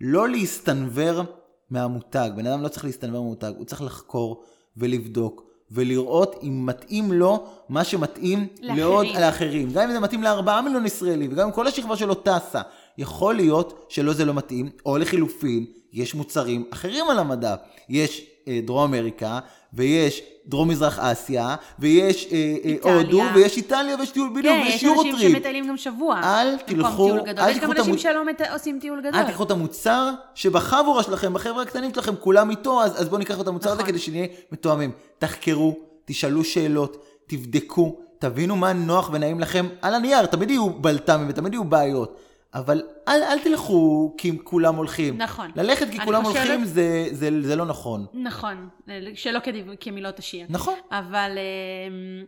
לא 0.00 0.28
להסתנוור 0.28 1.22
מהמותג. 1.70 2.30
בן 2.36 2.46
אדם 2.46 2.62
לא 2.62 2.68
צריך 2.68 2.84
להסתנוור 2.84 3.22
מהמותג, 3.22 3.52
הוא 3.56 3.64
צריך 3.64 3.82
לחקור 3.82 4.44
ולבדוק 4.76 5.44
ולראות 5.70 6.36
אם 6.42 6.66
מתאים 6.66 7.12
לו 7.12 7.46
מה 7.68 7.84
שמתאים 7.84 8.46
לאחרים. 8.60 8.76
לעוד 8.76 9.06
לאחרים. 9.06 9.70
גם 9.72 9.88
אם 9.88 9.92
זה 9.92 10.00
מתאים 10.00 10.22
לארבעה 10.22 10.62
מיליון 10.62 10.86
ישראלים, 10.86 11.32
וגם 11.32 11.46
אם 11.46 11.52
כל 11.52 11.66
השכבה 11.66 11.96
שלו 11.96 12.14
טסה, 12.14 12.62
יכול 12.98 13.34
להיות 13.34 13.86
שלא 13.88 14.12
זה 14.12 14.24
לא 14.24 14.34
מתאים, 14.34 14.70
או 14.86 14.98
לחילופין, 14.98 15.66
יש 15.92 16.14
מוצרים 16.14 16.64
אחרים 16.72 17.04
על 17.10 17.18
המדף. 17.18 17.58
יש 17.88 18.33
דרום 18.64 18.94
אמריקה, 18.94 19.38
ויש 19.72 20.22
דרום 20.46 20.68
מזרח 20.68 20.98
אסיה, 20.98 21.56
ויש 21.78 22.28
אה, 22.32 22.54
אה. 22.84 22.94
הודו, 22.94 23.22
ויש 23.34 23.56
איטליה, 23.56 23.96
ויש 23.98 24.10
טיול 24.10 24.28
בדיוק, 24.30 24.54
כן, 24.54 24.62
ויש 24.64 24.74
יש 24.74 24.82
יורו 24.82 25.02
אנשים 25.02 25.16
טריפ. 25.16 25.32
שמטיילים 25.32 25.68
גם 25.68 25.76
שבוע. 25.76 26.20
אל 26.24 26.56
תלכו- 26.58 27.06
טיול 27.06 27.20
גדול. 27.20 27.44
אל 27.44 27.50
יש 27.50 27.56
גם 27.58 27.60
תיקחו 27.60 27.72
את 27.72 27.78
אנשים 27.78 27.98
שלא 27.98 28.22
עושים 28.54 28.78
טיול 28.80 29.00
גדול. 29.00 29.14
אל 29.14 29.24
תיקחו 29.24 29.42
את 29.42 29.50
המוצר 29.50 30.10
שבחבורה 30.34 31.02
שלכם, 31.02 31.32
בחבר'ה 31.32 31.62
הקטנים 31.62 31.94
שלכם, 31.94 32.14
כולם 32.16 32.50
איתו, 32.50 32.82
אז, 32.82 33.00
אז 33.00 33.08
בואו 33.08 33.18
ניקח 33.18 33.40
את 33.40 33.48
המוצר 33.48 33.68
הזה 33.68 33.78
נכון. 33.78 33.90
כדי 33.90 33.98
שנהיה 33.98 34.26
מתואמים. 34.52 34.90
תחקרו, 35.18 35.76
תשאלו 36.04 36.44
שאלות, 36.44 37.04
תבדקו, 37.26 37.96
תבינו 38.18 38.56
מה 38.56 38.72
נוח 38.72 39.10
ונעים 39.12 39.40
לכם. 39.40 39.66
על 39.82 39.94
הנייר, 39.94 40.26
תמיד 40.26 40.50
יהיו 40.50 40.70
בלת"מים 40.70 41.26
ותמיד 41.28 41.52
יהיו 41.52 41.64
בעיות. 41.64 42.16
אבל 42.54 42.82
אל, 43.08 43.22
אל 43.22 43.38
תלכו 43.38 44.14
כי 44.18 44.38
כולם 44.44 44.74
הולכים. 44.76 45.18
נכון. 45.18 45.50
ללכת 45.56 45.90
כי 45.90 46.00
כולם 46.04 46.24
חושבת- 46.24 46.36
הולכים 46.46 46.64
זה, 46.64 47.06
זה, 47.10 47.28
זה 47.42 47.56
לא 47.56 47.64
נכון. 47.64 48.06
נכון, 48.14 48.68
שלא 49.14 49.38
כדב- 49.38 49.74
כמילות 49.80 50.18
השיר. 50.18 50.46
נכון. 50.50 50.74
אבל 50.90 51.30
אמ, 51.38 52.24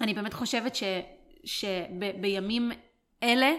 אני 0.00 0.14
באמת 0.14 0.32
חושבת 0.34 0.76
שבימים 1.44 2.70
אלה, 3.22 3.50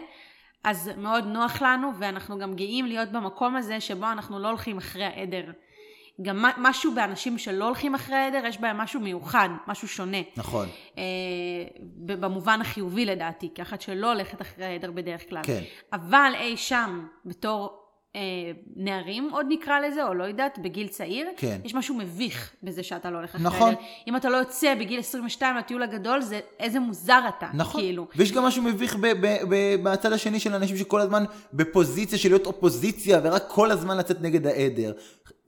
אז 0.63 0.91
מאוד 0.97 1.23
נוח 1.25 1.61
לנו, 1.61 1.91
ואנחנו 1.99 2.39
גם 2.39 2.53
גאים 2.53 2.85
להיות 2.85 3.11
במקום 3.11 3.55
הזה 3.55 3.79
שבו 3.79 4.05
אנחנו 4.11 4.39
לא 4.39 4.47
הולכים 4.47 4.77
אחרי 4.77 5.03
העדר. 5.03 5.43
גם 6.21 6.45
משהו 6.57 6.95
באנשים 6.95 7.37
שלא 7.37 7.65
הולכים 7.65 7.95
אחרי 7.95 8.15
העדר, 8.15 8.45
יש 8.45 8.59
בהם 8.59 8.77
משהו 8.77 8.99
מיוחד, 8.99 9.49
משהו 9.67 9.87
שונה. 9.87 10.17
נכון. 10.37 10.67
אה, 10.97 11.03
במובן 11.97 12.61
החיובי 12.61 13.05
לדעתי, 13.05 13.49
כאחת 13.55 13.81
שלא 13.81 14.11
הולכת 14.11 14.41
אחרי 14.41 14.65
העדר 14.65 14.91
בדרך 14.91 15.29
כלל. 15.29 15.41
כן. 15.43 15.61
אבל 15.93 16.31
אי 16.39 16.57
שם, 16.57 17.05
בתור 17.25 17.79
אה, 18.15 18.21
נערים, 18.75 19.29
עוד 19.31 19.45
נקרא 19.49 19.79
לזה, 19.79 20.07
או 20.07 20.13
לא 20.13 20.23
יודעת, 20.23 20.59
בגיל 20.59 20.87
צעיר, 20.87 21.27
כן. 21.37 21.61
יש 21.63 21.75
משהו 21.75 21.95
מביך 21.95 22.53
בזה 22.63 22.83
שאתה 22.83 23.09
לא 23.09 23.17
הולך 23.17 23.35
אחרי 23.35 23.47
נכון. 23.47 23.69
העדר. 23.69 23.81
אם 24.07 24.15
אתה 24.15 24.29
לא 24.29 24.37
יוצא 24.37 24.75
בגיל 24.75 24.99
22 24.99 25.55
לטיול 25.57 25.83
הגדול, 25.83 26.21
זה 26.21 26.39
איזה 26.59 26.79
מוזר 26.79 27.19
אתה, 27.37 27.47
נכון. 27.53 27.81
כאילו. 27.81 28.07
ויש 28.15 28.31
גם 28.31 28.43
משהו 28.43 28.63
מביך 28.63 28.95
ב- 28.95 29.07
ב- 29.07 29.43
ב- 29.49 29.75
בצד 29.83 30.13
השני 30.13 30.39
של 30.39 30.53
אנשים 30.55 30.77
שכל 30.77 31.01
הזמן 31.01 31.23
בפוזיציה 31.53 32.17
של 32.17 32.29
להיות 32.29 32.45
אופוזיציה 32.45 33.19
ורק 33.23 33.43
כל 33.47 33.71
הזמן 33.71 33.97
לצאת 33.97 34.21
נגד 34.21 34.47
העדר. 34.47 34.93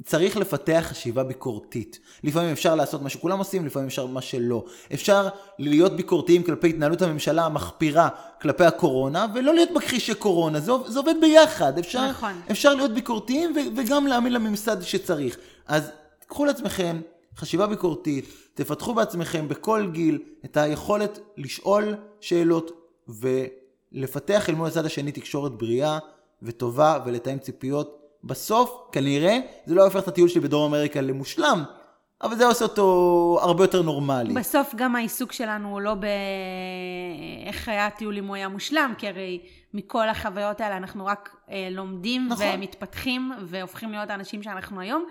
צריך 0.06 0.38
לפתח 0.38 0.86
חשיבה 0.90 1.24
ביקורתית. 1.24 2.00
לפעמים 2.24 2.52
אפשר 2.52 2.76
לעשות 2.76 3.02
מה 3.02 3.10
שכולם 3.10 3.40
עושים, 3.40 3.66
לפעמים 3.66 3.88
אפשר 3.88 4.06
מה 4.06 4.22
שלא. 4.22 4.66
אפשר 4.94 5.28
להיות 5.60 5.96
ביקורתיים 5.96 6.44
כלפי 6.44 6.70
התנהלות 6.70 7.02
הממשלה 7.02 7.46
המחפירה 7.46 8.10
כלפי 8.42 8.64
הקורונה, 8.64 9.26
ולא 9.36 9.54
להיות 9.54 9.72
מכחישי 9.72 10.14
קורונה. 10.14 10.60
זה, 10.60 10.72
זה 10.88 11.00
עובד 11.00 11.16
ביחד. 11.22 11.78
אפשר, 11.80 12.10
נכון. 12.10 12.34
אפשר 12.52 12.74
להיות 12.74 12.92
ביקורתיים 12.92 13.56
ו- 13.56 13.78
וגם 13.78 14.08
להאמין 14.08 14.34
לממסד 14.34 14.82
שצריך. 14.82 15.38
אז 15.68 15.92
קחו 16.28 16.46
לעצמכם 16.46 17.02
חשיבה 17.38 17.68
ביקורתית, 17.68 18.26
תפתחו 18.54 18.94
בעצמכם 18.94 19.48
בכל 19.48 19.90
גיל 19.92 20.20
את 20.46 20.58
היכולת 20.58 21.20
לשאול 21.38 21.96
שאלות 22.20 22.72
ולפתח 23.08 24.50
אל 24.50 24.56
מול 24.56 24.68
הצד 24.68 24.86
השני 24.86 25.12
תקשורת 25.12 25.52
בריאה 25.52 26.00
וטובה 26.42 27.00
ולתאם 27.06 27.40
ציפיות. 27.40 28.01
בסוף, 28.24 28.90
כנראה, 28.92 29.40
זה 29.66 29.76
לא 29.76 29.84
הופך 29.84 30.04
את 30.04 30.08
הטיול 30.08 30.28
שלי 30.28 30.42
בדרום 30.42 30.74
אמריקה 30.74 31.02
למושלם, 31.02 31.64
אבל 32.24 32.36
זה 32.36 32.46
עושה 32.46 32.66
אותו 32.66 33.40
הרבה 33.42 33.64
יותר 33.64 33.82
נורמלי. 33.82 34.34
בסוף 34.34 34.76
גם 34.76 34.96
העיסוק 34.96 35.32
שלנו 35.32 35.70
הוא 35.70 35.82
לא 35.82 35.94
באיך 35.94 37.70
היה 37.70 37.88
הטיול 37.88 38.18
אם 38.18 38.28
הוא 38.28 38.36
היה 38.36 38.48
מושלם, 38.48 38.94
כי 38.98 39.08
הרי 39.08 39.40
מכל 39.74 40.10
החוויות 40.10 40.62
האלה 40.62 40.78
אנחנו 40.78 41.06
רק 41.06 41.36
אה, 41.50 41.68
לומדים 41.72 42.28
נכון. 42.30 42.46
ומתפתחים 42.54 43.32
והופכים 43.46 43.92
להיות 43.92 44.10
האנשים 44.10 44.44
שאנחנו 44.44 44.82
היום. 44.82 45.06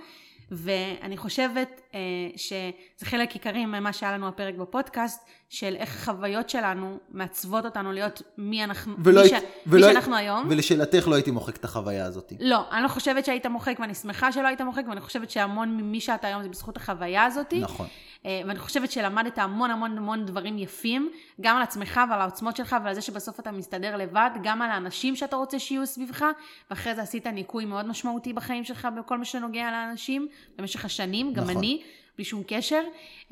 ואני 0.51 1.17
חושבת 1.17 1.81
אה, 1.95 1.99
שזה 2.37 2.71
חלק 3.07 3.33
עיקרי 3.33 3.67
ממה 3.67 3.93
שהיה 3.93 4.13
לנו 4.13 4.29
הפרק 4.29 4.55
בפודקאסט, 4.55 5.21
של 5.49 5.77
איך 5.77 5.97
החוויות 5.97 6.51
שלנו 6.51 6.99
מעצבות 7.11 7.65
אותנו 7.65 7.93
להיות 7.93 8.23
מי 8.39 8.65
אנחנו, 8.65 8.95
ולא 9.05 9.23
מי, 9.23 9.29
ש... 9.29 9.33
היית- 9.33 9.45
מי 9.45 9.49
ולא- 9.67 9.93
שאנחנו 9.93 10.17
היום. 10.17 10.47
ולשאלתך, 10.51 11.09
לא 11.09 11.15
הייתי 11.15 11.31
מוחק 11.31 11.57
את 11.57 11.65
החוויה 11.65 12.05
הזאת. 12.05 12.33
לא, 12.41 12.61
אני 12.73 12.83
לא 12.83 12.89
חושבת 12.89 13.25
שהיית 13.25 13.47
מוחק, 13.47 13.77
ואני 13.81 13.95
שמחה 13.95 14.33
שלא 14.33 14.47
היית 14.49 14.61
מוחק, 14.61 14.83
ואני 14.89 15.01
חושבת 15.01 15.31
שהמון 15.31 15.77
ממי 15.77 16.01
שאתה 16.01 16.27
היום 16.27 16.43
זה 16.43 16.49
בזכות 16.49 16.77
החוויה 16.77 17.25
הזאת. 17.25 17.55
נכון. 17.61 17.87
אה, 18.27 18.41
ואני 18.47 18.59
חושבת 18.59 18.91
שלמדת 18.93 19.39
המון 19.39 19.71
המון 19.71 19.99
המון 19.99 20.27
דברים 20.27 20.59
יפים, 20.59 21.11
גם 21.41 21.57
על 21.57 21.63
עצמך 21.63 22.01
ועל 22.11 22.21
העוצמות 22.21 22.57
שלך 22.57 22.77
ועל 22.85 22.95
זה 22.95 23.01
שבסוף 23.01 23.41
אתה 23.41 23.51
מסתדר 23.51 23.97
לבד, 23.97 24.31
גם 24.43 24.63
על 24.63 24.71
האנשים 24.71 25.17
שאתה 25.17 25.37
רוצה 25.37 25.59
שיהיו 25.59 25.87
סביבך, 25.87 26.25
ואחרי 26.71 26.95
זה 26.95 27.03
עשית 27.03 27.27
ניקוי 27.27 27.65
מאוד 27.65 27.87
משמעותי 27.87 28.33
בחיים 28.33 28.65
שלך 28.65 28.89
בכל 28.97 29.19
מה 29.19 29.25
שנוגע 29.25 29.71
לאנשים, 29.71 30.29
במשך 30.59 30.85
השנים, 30.85 31.33
גם 31.33 31.43
נכון. 31.43 31.57
אני, 31.57 31.83
בלי 32.17 32.25
שום 32.25 32.43
קשר, 32.47 32.83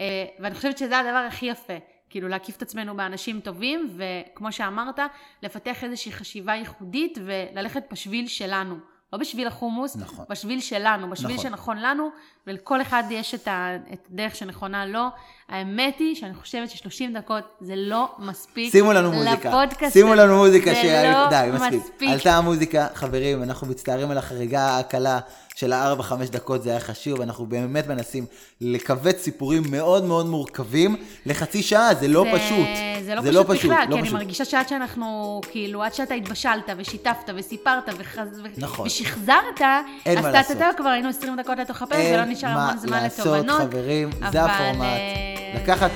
אה, 0.01 0.25
ואני 0.39 0.55
חושבת 0.55 0.79
שזה 0.79 0.99
הדבר 0.99 1.25
הכי 1.29 1.47
יפה. 1.47 1.77
כאילו 2.11 2.29
להקיף 2.29 2.57
את 2.57 2.63
עצמנו 2.63 2.97
באנשים 2.97 3.41
טובים, 3.41 3.97
וכמו 3.97 4.53
שאמרת, 4.53 4.99
לפתח 5.43 5.85
איזושהי 5.85 6.13
חשיבה 6.13 6.55
ייחודית 6.55 7.19
וללכת 7.25 7.83
בשביל 7.93 8.27
שלנו. 8.27 8.77
לא 9.13 9.19
בשביל 9.19 9.47
החומוס, 9.47 9.97
נכון. 9.97 10.25
בשביל 10.29 10.61
שלנו, 10.61 11.11
בשביל 11.11 11.33
נכון. 11.33 11.45
שנכון 11.45 11.79
לנו, 11.79 12.11
ולכל 12.47 12.83
אחד 12.83 13.03
יש 13.11 13.35
את, 13.35 13.49
הדרך 13.51 14.35
שנכונה 14.35 14.87
לו. 14.87 15.07
האמת 15.49 15.95
היא 15.99 16.15
שאני 16.17 16.35
חושבת 16.35 16.71
ש-30 16.71 16.85
דקות 17.19 17.45
זה 17.61 17.73
לא 17.77 18.09
מספיק 18.19 18.73
שימו 18.73 18.93
לנו 18.93 19.13
מוזיקה. 19.13 19.49
לפודקאסט. 19.49 19.93
שימו 19.93 20.15
לנו 20.15 20.37
מוזיקה. 20.37 20.71
זה 20.71 20.83
ש- 20.83 20.85
לא 21.15 21.29
די, 21.31 21.49
מספיק. 21.55 21.81
מספיק. 21.85 22.09
עלתה 22.11 22.37
המוזיקה, 22.37 22.87
חברים, 22.95 23.43
אנחנו 23.43 23.67
מצטערים 23.67 24.11
על 24.11 24.19
החריגה 24.19 24.79
הקלה 24.79 25.19
של 25.55 25.73
הארבע-חמש 25.73 26.29
דקות, 26.29 26.63
זה 26.63 26.71
היה 26.71 26.81
חשוב, 26.81 27.21
אנחנו 27.21 27.47
באמת 27.47 27.87
מנסים 27.87 28.27
לכווץ 28.61 29.17
סיפורים 29.23 29.63
מאוד 29.71 30.05
מאוד 30.05 30.27
מורכבים 30.27 30.97
לחצי 31.27 31.63
שעה, 31.63 31.95
זה 31.95 32.09
לא 32.09 32.25
זה, 32.25 32.39
פשוט. 32.39 32.67
זה 33.05 33.15
לא 33.15 33.23
זה 33.23 33.29
פשוט 33.31 33.49
לא 33.49 33.55
פשוט, 33.55 33.71
בכלל, 33.71 33.85
לא 33.89 33.93
כי 33.95 33.99
אני 33.99 34.03
פשוט. 34.03 34.15
מרגישה 34.15 34.45
שעד 34.45 34.69
שאנחנו, 34.69 35.41
כאילו, 35.51 35.83
עד 35.83 35.95
שאתה 35.95 36.15
התבשלת 36.15 36.71
ושיתפת 36.77 37.31
וסיפרת 37.37 37.89
וחז... 37.99 38.29
נכון. 38.59 38.87
ושחזרת, 38.87 39.61
אין 40.07 40.19
אז 40.19 40.25
מה 40.25 40.31
אתה 40.31 40.39
לעשות. 40.39 40.77
כבר 40.77 40.89
היינו 40.89 41.09
20 41.09 41.37
דקות 41.37 41.59
לתוך 41.59 41.83
הפרק 41.83 41.99
ולא 42.15 42.25
נשאר 42.25 42.55
מה 42.55 42.65
המון 42.71 42.79
זמן 42.79 43.03
לעשות, 43.03 43.27
לתובנות. 43.27 43.61
חברים, 43.61 44.11
אבל, 44.23 44.33
זה 44.33 44.43
הפורמט. 44.45 45.38
לקחת 45.55 45.91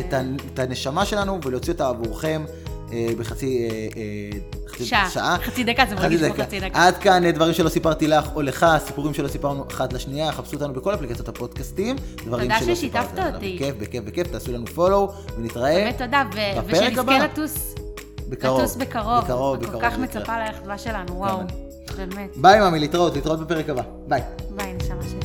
את 0.00 0.12
ה- 0.12 0.20
את 0.54 0.58
הנשמה 0.58 1.04
שלנו 1.04 1.38
ולהוציא 1.44 1.72
אותה 1.72 1.88
עבורכם 1.88 2.44
אה, 2.92 3.06
בחצי 3.18 3.68
אה, 3.70 3.74
אה, 3.96 4.38
חצי 4.68 4.84
שעה. 4.84 5.10
שעה. 5.10 5.36
חצי 5.42 5.64
דקה, 5.64 5.82
זה 5.88 5.94
מרגיש 5.94 6.22
כמו 6.22 6.44
חצי 6.44 6.60
דקה. 6.60 6.86
עד 6.86 6.96
כאן 6.96 7.24
אה, 7.24 7.32
דברים 7.32 7.54
שלא 7.54 7.68
סיפרתי 7.68 8.08
לך 8.08 8.28
או 8.34 8.42
לך, 8.42 8.66
סיפורים 8.86 9.14
שלא 9.14 9.28
סיפרנו 9.28 9.64
אחת 9.70 9.92
לשנייה, 9.92 10.32
חפשו 10.32 10.56
אותנו 10.56 10.72
בכל 10.74 10.94
אפליקציות 10.94 11.28
הפודקאסטים. 11.28 11.96
דברים 12.24 12.48
תודה 12.52 12.60
שלא 12.64 12.74
ששיתפת. 12.74 13.18
אותי. 13.34 13.54
בכיף, 13.56 13.74
בכיף, 13.78 14.04
בכיף, 14.04 14.26
תעשו 14.26 14.52
לנו 14.52 14.66
follow 14.66 15.12
ונתראה 15.38 15.74
באמת 15.74 15.98
תודה, 15.98 16.22
ו-. 16.34 16.66
ושנזכה 16.66 17.18
לטוס, 17.24 17.74
בקרוב. 18.28 18.60
לטוס 18.60 18.76
בקרוב. 18.76 19.24
בקרוב, 19.24 19.56
בקרוב. 19.60 19.82
כל 19.82 19.90
כך. 19.90 19.98
מצפה 19.98 20.38
לאחווה 20.46 20.78
שלנו, 20.78 21.16
וואו. 21.18 21.38
באמת. 21.96 22.36
ביי 22.36 22.60
ממי, 22.60 22.78
להתראות, 22.78 23.14
להתראות 23.14 23.40
בפרק 23.40 23.68
הבא. 23.68 23.82
ביי. 24.08 24.20
ביי, 24.56 24.72
נשמה. 24.74 25.15